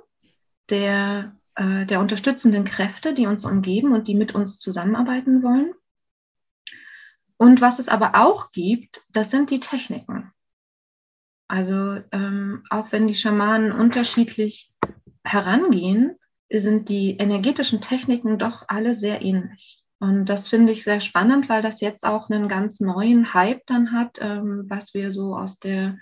[0.68, 5.72] der, äh, der unterstützenden Kräfte, die uns umgeben und die mit uns zusammenarbeiten wollen.
[7.36, 10.32] Und was es aber auch gibt, das sind die Techniken.
[11.48, 14.70] Also ähm, auch wenn die Schamanen unterschiedlich
[15.24, 16.16] herangehen,
[16.52, 19.82] sind die energetischen Techniken doch alle sehr ähnlich.
[20.00, 23.92] Und das finde ich sehr spannend, weil das jetzt auch einen ganz neuen Hype dann
[23.92, 25.98] hat, ähm, was wir so aus der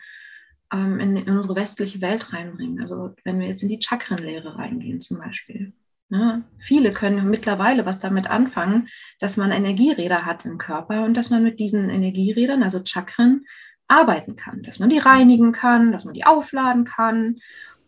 [0.73, 2.81] ähm, in, in, unsere westliche Welt reinbringen.
[2.81, 5.73] Also wenn wir jetzt in die Chakrenlehre reingehen zum Beispiel.
[6.11, 6.45] Ne?
[6.59, 11.43] Viele können mittlerweile was damit anfangen, dass man Energieräder hat im Körper und dass man
[11.43, 13.45] mit diesen Energierädern, also Chakren,
[13.89, 17.37] arbeiten kann, dass man die reinigen kann, dass man die aufladen kann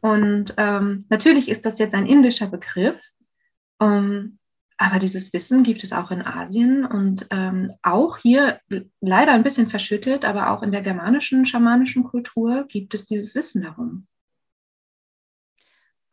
[0.01, 3.03] und ähm, natürlich ist das jetzt ein indischer Begriff,
[3.81, 4.39] ähm,
[4.81, 8.61] aber dieses Wissen gibt es auch in Asien und ähm, auch hier
[9.03, 13.61] leider ein bisschen verschüttet, aber auch in der germanischen, schamanischen Kultur gibt es dieses Wissen
[13.61, 14.07] darum.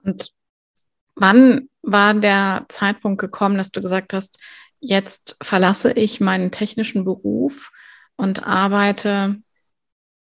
[0.04, 0.34] Und
[1.16, 4.38] wann war der Zeitpunkt gekommen, dass du gesagt hast,
[4.82, 7.72] jetzt verlasse ich meinen technischen Beruf
[8.18, 9.42] und arbeite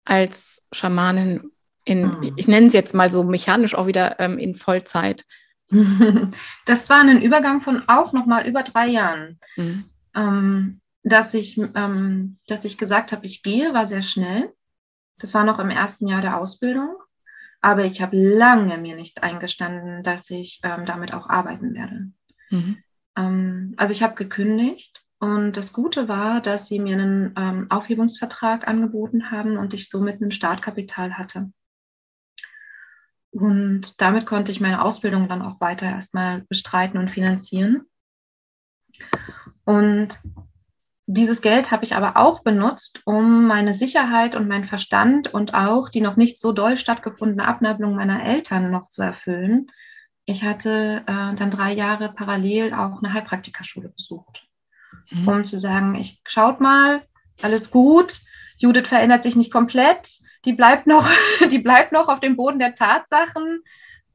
[0.06, 1.50] als Schamanin
[1.86, 2.34] in, mhm.
[2.36, 5.26] ich nenne es jetzt mal so mechanisch auch wieder ähm, in Vollzeit.
[6.66, 9.40] Das war ein Übergang von auch noch mal über drei Jahren.
[9.56, 9.86] Mhm.
[10.16, 14.54] Ähm, dass ich, ähm, dass ich gesagt habe, ich gehe, war sehr schnell.
[15.20, 16.96] Das war noch im ersten Jahr der Ausbildung.
[17.62, 22.12] Aber ich habe lange mir nicht eingestanden, dass ich ähm, damit auch arbeiten werde.
[22.50, 22.84] Mhm.
[23.78, 29.58] Also ich habe gekündigt und das Gute war, dass sie mir einen Aufhebungsvertrag angeboten haben
[29.58, 31.52] und ich somit ein Startkapital hatte.
[33.38, 37.84] Und damit konnte ich meine Ausbildung dann auch weiter erstmal bestreiten und finanzieren.
[39.64, 40.20] Und
[41.06, 45.90] dieses Geld habe ich aber auch benutzt, um meine Sicherheit und meinen Verstand und auch
[45.90, 49.68] die noch nicht so doll stattgefundene Abnabelung meiner Eltern noch zu erfüllen.
[50.26, 54.48] Ich hatte äh, dann drei Jahre parallel auch eine Heilpraktikerschule besucht,
[55.12, 55.28] mhm.
[55.28, 57.04] um zu sagen, ich schaut mal,
[57.44, 58.20] alles gut,
[58.58, 61.08] Judith verändert sich nicht komplett, die bleibt noch,
[61.52, 63.62] die bleibt noch auf dem Boden der Tatsachen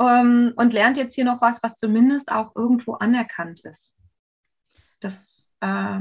[0.01, 3.95] ähm, und lernt jetzt hier noch was, was zumindest auch irgendwo anerkannt ist.
[4.99, 6.01] Das äh,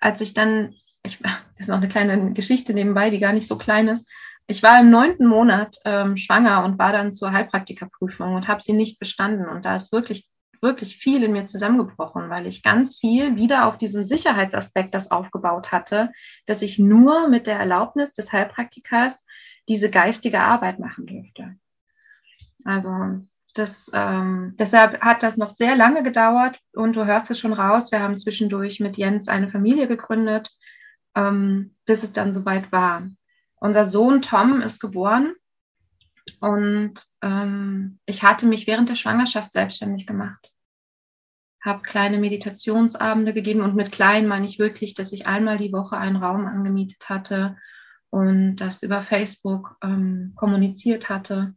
[0.00, 3.58] als ich dann, ich, das ist noch eine kleine Geschichte nebenbei, die gar nicht so
[3.58, 4.08] klein ist.
[4.46, 8.72] Ich war im neunten Monat ähm, schwanger und war dann zur Heilpraktikerprüfung und habe sie
[8.72, 9.48] nicht bestanden.
[9.48, 10.28] Und da ist wirklich,
[10.60, 15.72] wirklich viel in mir zusammengebrochen, weil ich ganz viel wieder auf diesem Sicherheitsaspekt das aufgebaut
[15.72, 16.12] hatte,
[16.46, 19.26] dass ich nur mit der Erlaubnis des Heilpraktikers
[19.68, 21.56] diese geistige Arbeit machen dürfte.
[22.64, 23.20] Also
[23.54, 27.90] das, ähm, deshalb hat das noch sehr lange gedauert und du hörst es schon raus.
[27.90, 30.50] Wir haben zwischendurch mit Jens eine Familie gegründet,
[31.14, 33.08] ähm, bis es dann soweit war.
[33.56, 35.34] Unser Sohn Tom ist geboren
[36.40, 40.52] und ähm, ich hatte mich während der Schwangerschaft selbstständig gemacht.
[41.64, 45.96] Habe kleine Meditationsabende gegeben und mit klein meine ich wirklich, dass ich einmal die Woche
[45.96, 47.56] einen Raum angemietet hatte
[48.10, 51.54] und das über Facebook ähm, kommuniziert hatte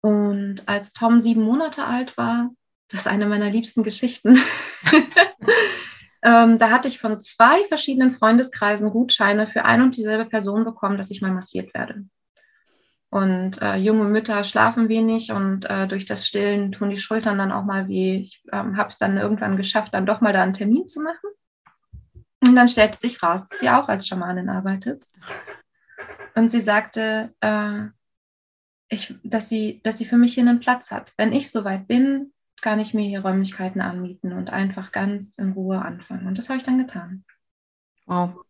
[0.00, 2.50] und als Tom sieben Monate alt war,
[2.88, 4.38] das ist eine meiner liebsten Geschichten,
[6.22, 10.96] ähm, da hatte ich von zwei verschiedenen Freundeskreisen Gutscheine für ein und dieselbe Person bekommen,
[10.96, 12.06] dass ich mal massiert werde.
[13.10, 17.50] Und äh, junge Mütter schlafen wenig und äh, durch das Stillen tun die Schultern dann
[17.50, 18.18] auch mal weh.
[18.18, 21.28] Ich ähm, habe es dann irgendwann geschafft, dann doch mal da einen Termin zu machen.
[22.40, 25.06] Und dann stellte sich raus, dass sie auch als Schamanin arbeitet.
[26.34, 27.86] Und sie sagte, äh,
[28.88, 31.12] ich, dass, sie, dass sie für mich hier einen Platz hat.
[31.16, 35.80] Wenn ich soweit bin, kann ich mir hier Räumlichkeiten anmieten und einfach ganz in Ruhe
[35.80, 36.26] anfangen.
[36.26, 37.24] Und das habe ich dann getan.
[38.06, 38.44] Wow.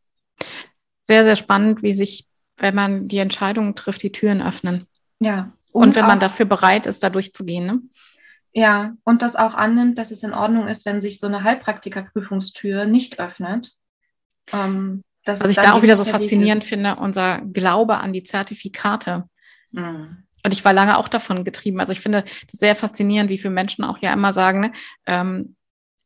[1.03, 4.87] Sehr, sehr spannend, wie sich, wenn man die Entscheidungen trifft, die Türen öffnen.
[5.19, 5.53] Ja.
[5.73, 7.67] Und, und wenn man dafür bereit ist, da durchzugehen.
[7.67, 7.81] Ne?
[8.53, 12.87] Ja, und das auch annimmt, dass es in Ordnung ist, wenn sich so eine Heilpraktikerprüfungstür
[12.87, 13.73] nicht öffnet.
[14.53, 19.25] Ähm, Was ich da auch wieder so faszinierend finde, unser Glaube an die Zertifikate.
[19.73, 20.25] Mhm.
[20.45, 21.81] Und ich war lange auch davon getrieben.
[21.81, 24.73] Also ich finde sehr faszinierend, wie viele Menschen auch ja immer sagen, ne,
[25.07, 25.57] ähm,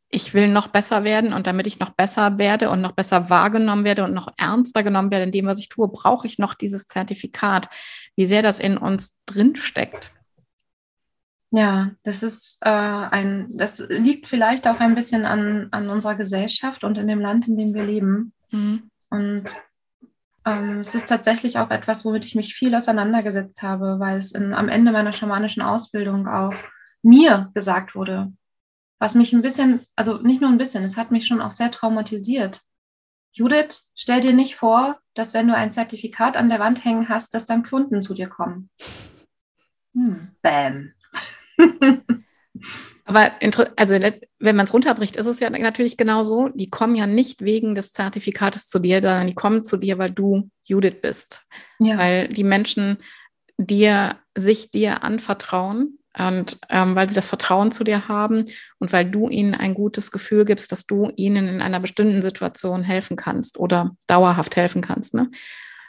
[0.09, 3.83] ich will noch besser werden und damit ich noch besser werde und noch besser wahrgenommen
[3.83, 6.87] werde und noch ernster genommen werde in dem, was ich tue, brauche ich noch dieses
[6.87, 7.67] Zertifikat.
[8.15, 10.11] Wie sehr das in uns drinsteckt.
[11.51, 16.83] Ja, das ist äh, ein, das liegt vielleicht auch ein bisschen an, an unserer Gesellschaft
[16.83, 18.33] und in dem Land, in dem wir leben.
[18.51, 18.89] Mhm.
[19.09, 19.45] Und
[20.45, 24.53] ähm, es ist tatsächlich auch etwas, womit ich mich viel auseinandergesetzt habe, weil es in,
[24.53, 26.53] am Ende meiner schamanischen Ausbildung auch
[27.01, 28.33] mir gesagt wurde,
[28.99, 31.71] was mich ein bisschen, also nicht nur ein bisschen, es hat mich schon auch sehr
[31.71, 32.61] traumatisiert.
[33.31, 37.33] Judith, stell dir nicht vor, dass wenn du ein Zertifikat an der Wand hängen hast,
[37.33, 38.69] dass dann Kunden zu dir kommen.
[39.93, 40.94] Hm, bam.
[43.07, 43.31] Aber
[43.75, 43.95] also
[44.39, 47.75] wenn man es runterbricht, ist es ja natürlich genau so, die kommen ja nicht wegen
[47.75, 51.43] des Zertifikates zu dir, sondern die kommen zu dir, weil du Judith bist.
[51.79, 51.99] Ja.
[51.99, 52.97] Weil die Menschen
[53.57, 58.45] dir, sich dir anvertrauen und ähm, weil sie das Vertrauen zu dir haben
[58.79, 62.83] und weil du ihnen ein gutes Gefühl gibst, dass du ihnen in einer bestimmten Situation
[62.83, 65.13] helfen kannst oder dauerhaft helfen kannst.
[65.13, 65.29] Ne?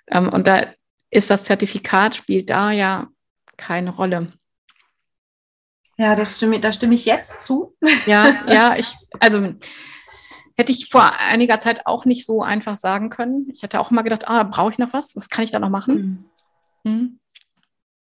[0.08, 0.66] Ähm, und da
[1.10, 3.08] ist das Zertifikat, spielt da ja
[3.56, 4.32] keine Rolle.
[5.98, 7.74] Ja, das stimme, da stimme ich jetzt zu.
[8.06, 9.54] Ja, ja, ich, also
[10.56, 13.48] hätte ich vor einiger Zeit auch nicht so einfach sagen können.
[13.52, 15.16] Ich hätte auch immer gedacht, ah, brauche ich noch was?
[15.16, 16.28] Was kann ich da noch machen?
[16.84, 16.90] Mhm.
[16.92, 17.20] Mhm.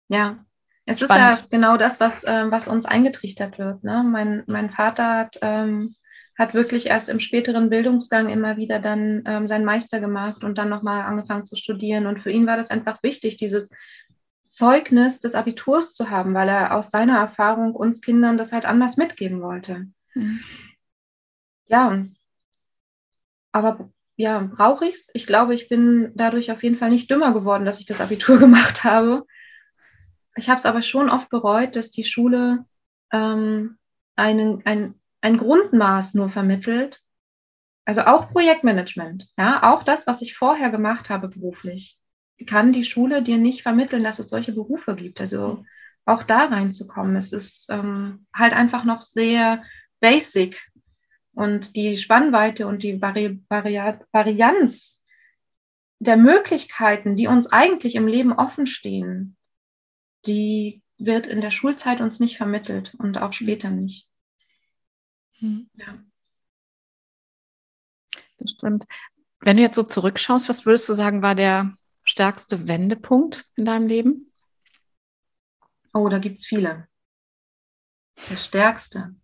[0.08, 0.44] Ja,
[0.84, 1.34] es Spannend.
[1.34, 3.82] ist ja genau das, was, äh, was uns eingetrichtert wird.
[3.82, 4.04] Ne?
[4.04, 5.96] Mein, mein Vater hat, ähm,
[6.38, 10.68] hat wirklich erst im späteren Bildungsgang immer wieder dann ähm, seinen Meister gemacht und dann
[10.68, 12.06] nochmal angefangen zu studieren.
[12.06, 13.70] Und für ihn war das einfach wichtig, dieses
[14.56, 18.96] Zeugnis des Abiturs zu haben, weil er aus seiner Erfahrung uns Kindern das halt anders
[18.96, 19.86] mitgeben wollte.
[20.14, 20.40] Mhm.
[21.66, 22.04] Ja,
[23.52, 25.10] aber ja, brauche ich es.
[25.12, 28.38] Ich glaube, ich bin dadurch auf jeden Fall nicht dümmer geworden, dass ich das Abitur
[28.46, 29.26] gemacht habe.
[30.36, 32.64] Ich habe es aber schon oft bereut, dass die Schule
[33.12, 33.76] ähm,
[34.16, 37.02] einen, ein, ein Grundmaß nur vermittelt.
[37.84, 41.98] Also auch Projektmanagement, ja, auch das, was ich vorher gemacht habe beruflich,
[42.44, 45.20] kann die Schule dir nicht vermitteln, dass es solche Berufe gibt.
[45.20, 45.64] Also
[46.04, 49.64] auch da reinzukommen, es ist ähm, halt einfach noch sehr
[50.00, 50.60] basic
[51.32, 55.00] und die Spannweite und die Vari Vari Varianz
[55.98, 59.36] der Möglichkeiten, die uns eigentlich im Leben offen stehen,
[60.26, 64.08] die wird in der Schulzeit uns nicht vermittelt und auch später nicht.
[65.38, 65.68] Hm.
[65.74, 65.98] Ja.
[68.38, 68.84] Das stimmt.
[69.40, 71.76] Wenn du jetzt so zurückschaust, was würdest du sagen, war der
[72.06, 74.32] stärkste Wendepunkt in deinem Leben?
[75.92, 76.88] Oh, da gibt es viele.
[78.30, 79.14] Der stärkste.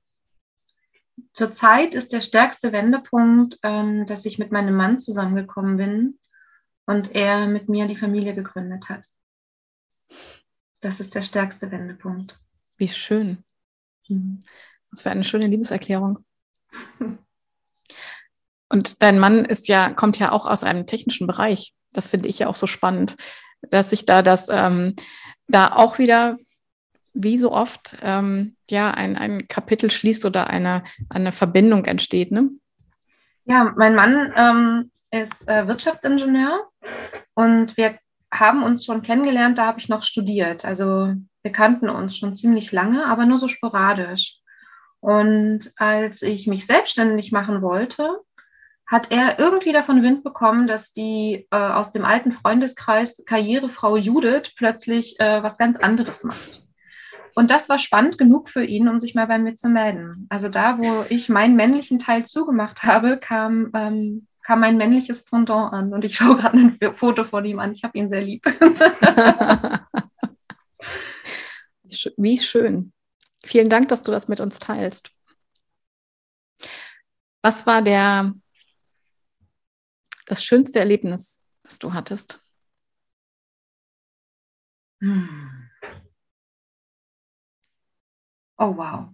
[1.33, 6.18] Zurzeit ist der stärkste Wendepunkt, ähm, dass ich mit meinem Mann zusammengekommen bin
[6.87, 9.07] und er mit mir die Familie gegründet hat.
[10.80, 12.39] Das ist der stärkste Wendepunkt.
[12.76, 13.45] Wie schön.
[14.09, 14.41] Mhm.
[14.91, 16.24] Das wäre eine schöne Liebeserklärung.
[18.73, 21.75] Und dein Mann ist ja, kommt ja auch aus einem technischen Bereich.
[21.93, 23.16] Das finde ich ja auch so spannend,
[23.70, 24.97] dass sich da das ähm,
[25.47, 26.37] da auch wieder
[27.12, 32.33] wie so oft ähm, ja ein, ein Kapitel schließt oder eine, eine Verbindung entsteht.
[32.33, 32.49] Ne?
[33.45, 36.70] Ja, mein Mann ähm, ist äh, Wirtschaftsingenieur
[37.35, 37.99] und wir
[38.33, 40.64] haben uns schon kennengelernt, da habe ich noch studiert.
[40.64, 41.12] Also
[41.43, 44.39] wir kannten uns schon ziemlich lange, aber nur so sporadisch.
[45.01, 48.20] Und als ich mich selbstständig machen wollte,
[48.93, 54.53] hat er irgendwie davon Wind bekommen, dass die äh, aus dem alten Freundeskreis Karrierefrau Judith
[54.55, 56.66] plötzlich äh, was ganz anderes macht.
[57.34, 60.26] Und das war spannend genug für ihn, um sich mal bei mir zu melden.
[60.28, 65.72] Also da, wo ich meinen männlichen Teil zugemacht habe, kam, ähm, kam mein männliches Pendant
[65.72, 65.95] an.
[65.95, 67.72] Und ich schaue gerade ein Foto von ihm an.
[67.72, 68.45] Ich habe ihn sehr lieb.
[72.18, 72.93] Wie schön.
[73.43, 75.09] Vielen Dank, dass du das mit uns teilst.
[77.40, 78.34] Was war der,
[80.27, 82.41] das schönste Erlebnis, das du hattest?
[85.01, 85.68] Hm.
[88.59, 89.09] Oh, wow.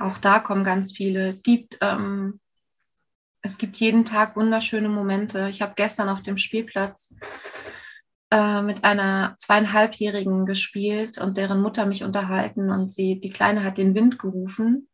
[0.00, 1.28] Auch da kommen ganz viele.
[1.28, 2.40] Es gibt, ähm,
[3.42, 5.48] es gibt jeden Tag wunderschöne Momente.
[5.48, 7.14] Ich habe gestern auf dem Spielplatz
[8.30, 13.78] äh, mit einer zweieinhalbjährigen gespielt und deren Mutter mich unterhalten und sie, die Kleine hat
[13.78, 14.88] den Wind gerufen.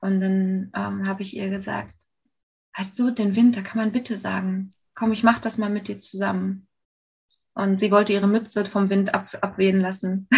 [0.00, 1.94] Und dann ähm, habe ich ihr gesagt,
[2.78, 5.88] weißt du, den Wind, da kann man bitte sagen, komm, ich mache das mal mit
[5.88, 6.68] dir zusammen.
[7.54, 10.28] Und sie wollte ihre Mütze vom Wind ab, abwehen lassen.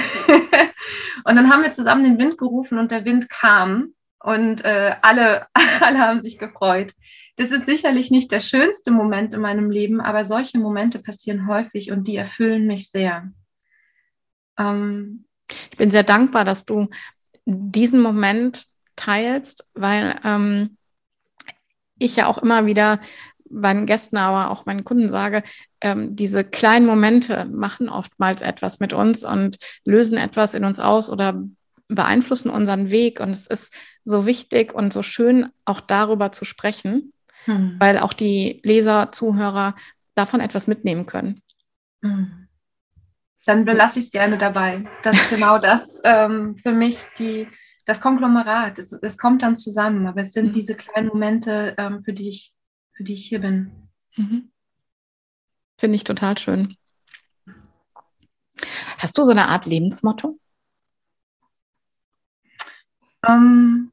[1.24, 5.46] und dann haben wir zusammen den Wind gerufen und der Wind kam und äh, alle,
[5.80, 6.94] alle haben sich gefreut.
[7.36, 11.90] Das ist sicherlich nicht der schönste Moment in meinem Leben, aber solche Momente passieren häufig
[11.90, 13.30] und die erfüllen mich sehr.
[14.58, 15.26] Ähm,
[15.70, 16.88] ich bin sehr dankbar, dass du
[17.44, 18.64] diesen Moment
[18.96, 20.78] teilst, weil ähm,
[22.00, 22.98] ich ja auch immer wieder
[23.50, 25.42] meinen Gästen, aber auch meinen Kunden sage,
[25.80, 31.10] ähm, diese kleinen Momente machen oftmals etwas mit uns und lösen etwas in uns aus
[31.10, 31.42] oder
[31.88, 33.20] beeinflussen unseren Weg.
[33.20, 33.74] Und es ist
[34.04, 37.12] so wichtig und so schön, auch darüber zu sprechen,
[37.44, 37.76] hm.
[37.78, 39.74] weil auch die Leser, Zuhörer
[40.14, 41.42] davon etwas mitnehmen können.
[42.02, 42.48] Hm.
[43.46, 44.84] Dann belasse ich es gerne dabei.
[45.02, 47.48] Das ist genau das ähm, für mich die,
[47.90, 48.78] das Konglomerat.
[48.78, 50.52] Es, es, kommt dann zusammen, aber es sind hm.
[50.52, 52.54] diese kleinen Momente, ähm, für die ich
[53.00, 53.88] für die ich hier bin.
[54.16, 54.50] Mhm.
[55.78, 56.76] Finde ich total schön.
[58.98, 60.38] Hast du so eine Art Lebensmotto?
[63.26, 63.90] Ähm,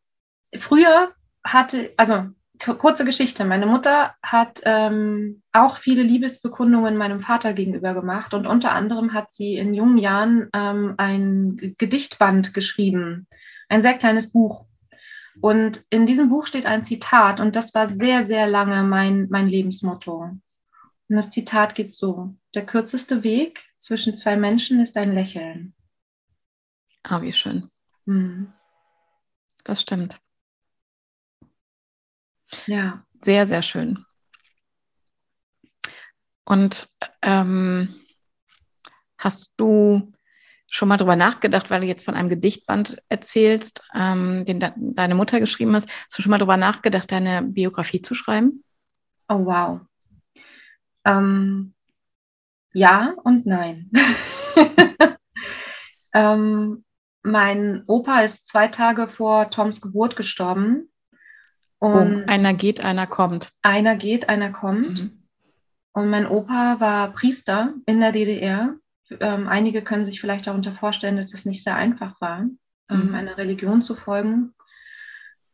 [0.57, 2.25] früher hatte, also
[2.59, 8.73] kurze Geschichte, meine Mutter hat ähm, auch viele Liebesbekundungen meinem Vater gegenüber gemacht und unter
[8.73, 13.27] anderem hat sie in jungen Jahren ähm, ein Gedichtband geschrieben,
[13.69, 14.65] ein sehr kleines Buch.
[15.39, 19.47] Und in diesem Buch steht ein Zitat und das war sehr, sehr lange mein, mein
[19.47, 20.21] Lebensmotto.
[21.09, 25.73] Und das Zitat geht so, der kürzeste Weg zwischen zwei Menschen ist ein Lächeln.
[27.03, 27.69] Ah, wie schön.
[28.05, 28.51] Mhm.
[29.63, 30.19] Das stimmt.
[32.65, 33.05] Ja.
[33.21, 34.05] Sehr, sehr schön.
[36.45, 36.89] Und
[37.21, 37.95] ähm,
[39.17, 40.13] hast du
[40.69, 45.15] schon mal drüber nachgedacht, weil du jetzt von einem Gedichtband erzählst, ähm, den de deine
[45.15, 48.63] Mutter geschrieben hast, hast du schon mal drüber nachgedacht, deine Biografie zu schreiben?
[49.29, 49.81] Oh, wow.
[51.05, 51.73] Ähm,
[52.73, 53.89] ja und nein.
[56.13, 56.83] ähm,
[57.23, 60.89] mein Opa ist zwei Tage vor Toms Geburt gestorben.
[61.79, 63.51] Und oh, einer geht, einer kommt.
[63.61, 65.01] Einer geht, einer kommt.
[65.01, 65.23] Mhm.
[65.93, 68.75] Und mein Opa war Priester in der DDR.
[69.19, 72.45] Ähm, einige können sich vielleicht darunter vorstellen, dass das nicht sehr einfach war,
[72.89, 73.15] ähm, mhm.
[73.15, 74.53] einer Religion zu folgen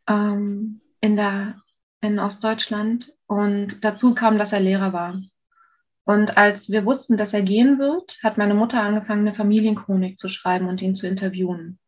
[0.08, 1.60] ähm, in, der,
[2.00, 3.12] in Ostdeutschland.
[3.26, 5.20] Und dazu kam, dass er Lehrer war.
[6.04, 10.28] Und als wir wussten, dass er gehen wird, hat meine Mutter angefangen, eine Familienchronik zu
[10.28, 11.78] schreiben und ihn zu interviewen.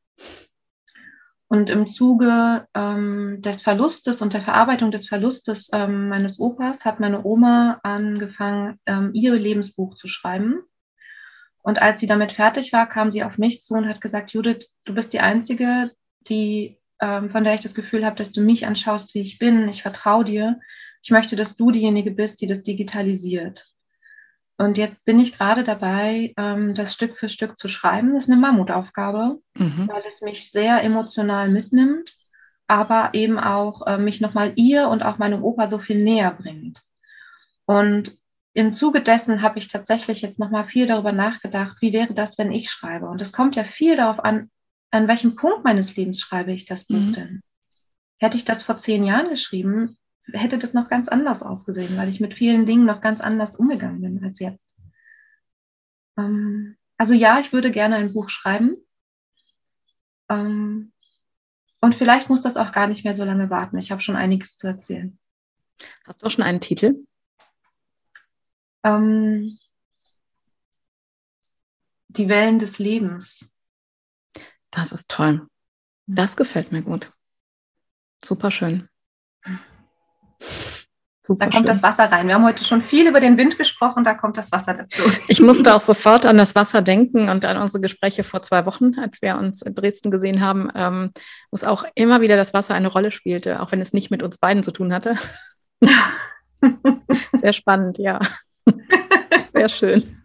[1.48, 6.98] Und im Zuge ähm, des Verlustes und der Verarbeitung des Verlustes ähm, meines Opas hat
[6.98, 10.62] meine Oma angefangen, ähm, ihr Lebensbuch zu schreiben.
[11.66, 14.68] Und als sie damit fertig war, kam sie auf mich zu und hat gesagt, Judith,
[14.84, 15.90] du bist die Einzige,
[16.28, 19.68] die, ähm, von der ich das Gefühl habe, dass du mich anschaust, wie ich bin.
[19.68, 20.60] Ich vertraue dir.
[21.02, 23.66] Ich möchte, dass du diejenige bist, die das digitalisiert.
[24.58, 28.14] Und jetzt bin ich gerade dabei, ähm, das Stück für Stück zu schreiben.
[28.14, 29.88] Das ist eine Mammutaufgabe, mhm.
[29.92, 32.16] weil es mich sehr emotional mitnimmt,
[32.68, 36.80] aber eben auch äh, mich nochmal ihr und auch meinem Opa so viel näher bringt.
[37.64, 38.16] Und
[38.56, 42.52] im Zuge dessen habe ich tatsächlich jetzt nochmal viel darüber nachgedacht, wie wäre das, wenn
[42.52, 43.06] ich schreibe.
[43.06, 44.50] Und es kommt ja viel darauf an,
[44.90, 47.12] an welchem Punkt meines Lebens schreibe ich das Buch mhm.
[47.12, 47.42] denn.
[48.18, 49.98] Hätte ich das vor zehn Jahren geschrieben,
[50.32, 54.00] hätte das noch ganz anders ausgesehen, weil ich mit vielen Dingen noch ganz anders umgegangen
[54.00, 54.74] bin als jetzt.
[56.16, 58.78] Ähm, also ja, ich würde gerne ein Buch schreiben.
[60.30, 60.92] Ähm,
[61.82, 63.76] und vielleicht muss das auch gar nicht mehr so lange warten.
[63.76, 65.18] Ich habe schon einiges zu erzählen.
[66.06, 67.06] Hast du auch schon einen Titel?
[68.86, 69.58] Ähm,
[72.08, 73.44] die Wellen des Lebens.
[74.70, 75.46] Das ist toll.
[76.06, 77.10] Das gefällt mir gut.
[78.24, 78.88] Super schön.
[81.22, 81.66] Super da kommt schön.
[81.66, 82.28] das Wasser rein.
[82.28, 85.02] Wir haben heute schon viel über den Wind gesprochen, da kommt das Wasser dazu.
[85.26, 88.96] Ich musste auch sofort an das Wasser denken und an unsere Gespräche vor zwei Wochen,
[89.00, 91.10] als wir uns in Dresden gesehen haben, ähm,
[91.50, 94.22] wo es auch immer wieder das Wasser eine Rolle spielte, auch wenn es nicht mit
[94.22, 95.16] uns beiden zu tun hatte.
[97.42, 98.20] Sehr spannend, ja.
[99.54, 100.22] Sehr schön.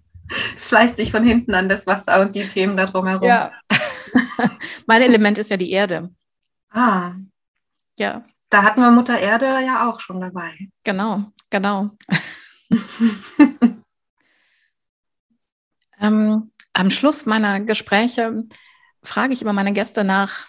[0.56, 3.28] Es schleißt sich von hinten an das Wasser und die Themen da drumherum.
[3.28, 3.52] Ja.
[4.86, 6.10] mein Element ist ja die Erde.
[6.70, 7.12] Ah.
[7.98, 8.24] Ja.
[8.50, 10.58] Da hatten wir Mutter Erde ja auch schon dabei.
[10.84, 11.92] Genau, genau.
[16.00, 18.44] ähm, am Schluss meiner Gespräche
[19.04, 20.48] frage ich immer meine Gäste nach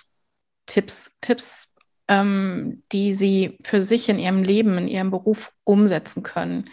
[0.66, 1.68] Tipps, Tipps,
[2.08, 6.64] ähm, die sie für sich in ihrem Leben, in ihrem Beruf umsetzen können.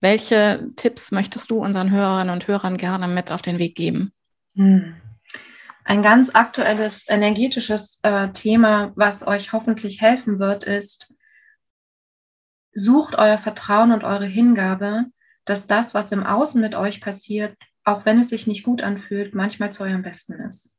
[0.00, 4.12] Welche Tipps möchtest du unseren Hörerinnen und Hörern gerne mit auf den Weg geben?
[4.54, 4.96] Hm.
[5.84, 11.14] Ein ganz aktuelles energetisches äh, Thema, was euch hoffentlich helfen wird, ist,
[12.72, 15.06] sucht euer Vertrauen und eure Hingabe,
[15.44, 19.34] dass das, was im Außen mit euch passiert, auch wenn es sich nicht gut anfühlt,
[19.34, 20.76] manchmal zu eurem Besten ist.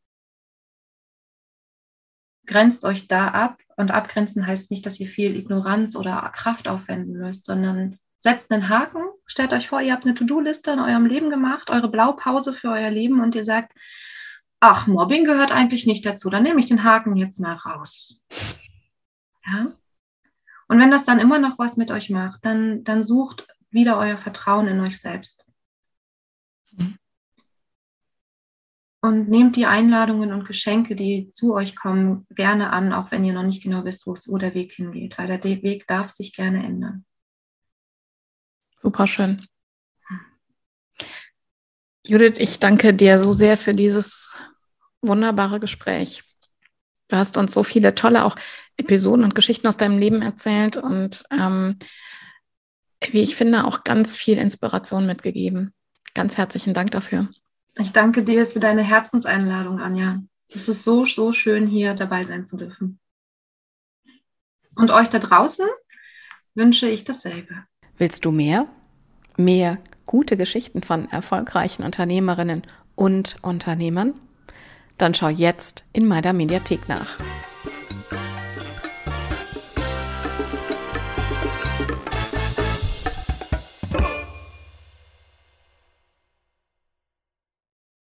[2.46, 7.18] Grenzt euch da ab und abgrenzen heißt nicht, dass ihr viel Ignoranz oder Kraft aufwenden
[7.18, 7.98] müsst, sondern
[8.28, 11.88] setzt einen Haken, stellt euch vor, ihr habt eine To-Do-Liste in eurem Leben gemacht, eure
[11.88, 13.72] Blaupause für euer Leben und ihr sagt,
[14.60, 18.22] ach, Mobbing gehört eigentlich nicht dazu, dann nehme ich den Haken jetzt mal raus.
[19.46, 19.72] Ja?
[20.68, 24.18] Und wenn das dann immer noch was mit euch macht, dann, dann sucht wieder euer
[24.18, 25.46] Vertrauen in euch selbst.
[26.72, 26.98] Mhm.
[29.00, 33.32] Und nehmt die Einladungen und Geschenke, die zu euch kommen, gerne an, auch wenn ihr
[33.32, 37.06] noch nicht genau wisst, wo der Weg hingeht, weil der Weg darf sich gerne ändern.
[38.82, 39.46] Super schön.
[42.04, 44.38] Judith, ich danke dir so sehr für dieses
[45.02, 46.24] wunderbare Gespräch.
[47.10, 48.36] Du hast uns so viele tolle auch
[48.78, 51.78] Episoden und Geschichten aus deinem Leben erzählt und ähm,
[53.12, 55.74] wie ich finde, auch ganz viel Inspiration mitgegeben.
[56.14, 57.30] Ganz herzlichen Dank dafür.
[57.78, 60.24] Ich danke dir für deine Herzenseinladung, Anja.
[60.50, 63.00] Es ist so, so schön, hier dabei sein zu dürfen.
[64.76, 65.68] Und euch da draußen
[66.56, 67.66] wünsche ich dasselbe.
[67.98, 68.68] Willst du mehr?
[69.38, 72.62] Mehr gute Geschichten von erfolgreichen Unternehmerinnen
[72.96, 74.14] und Unternehmern?
[74.98, 77.18] Dann schau jetzt in meiner Mediathek nach.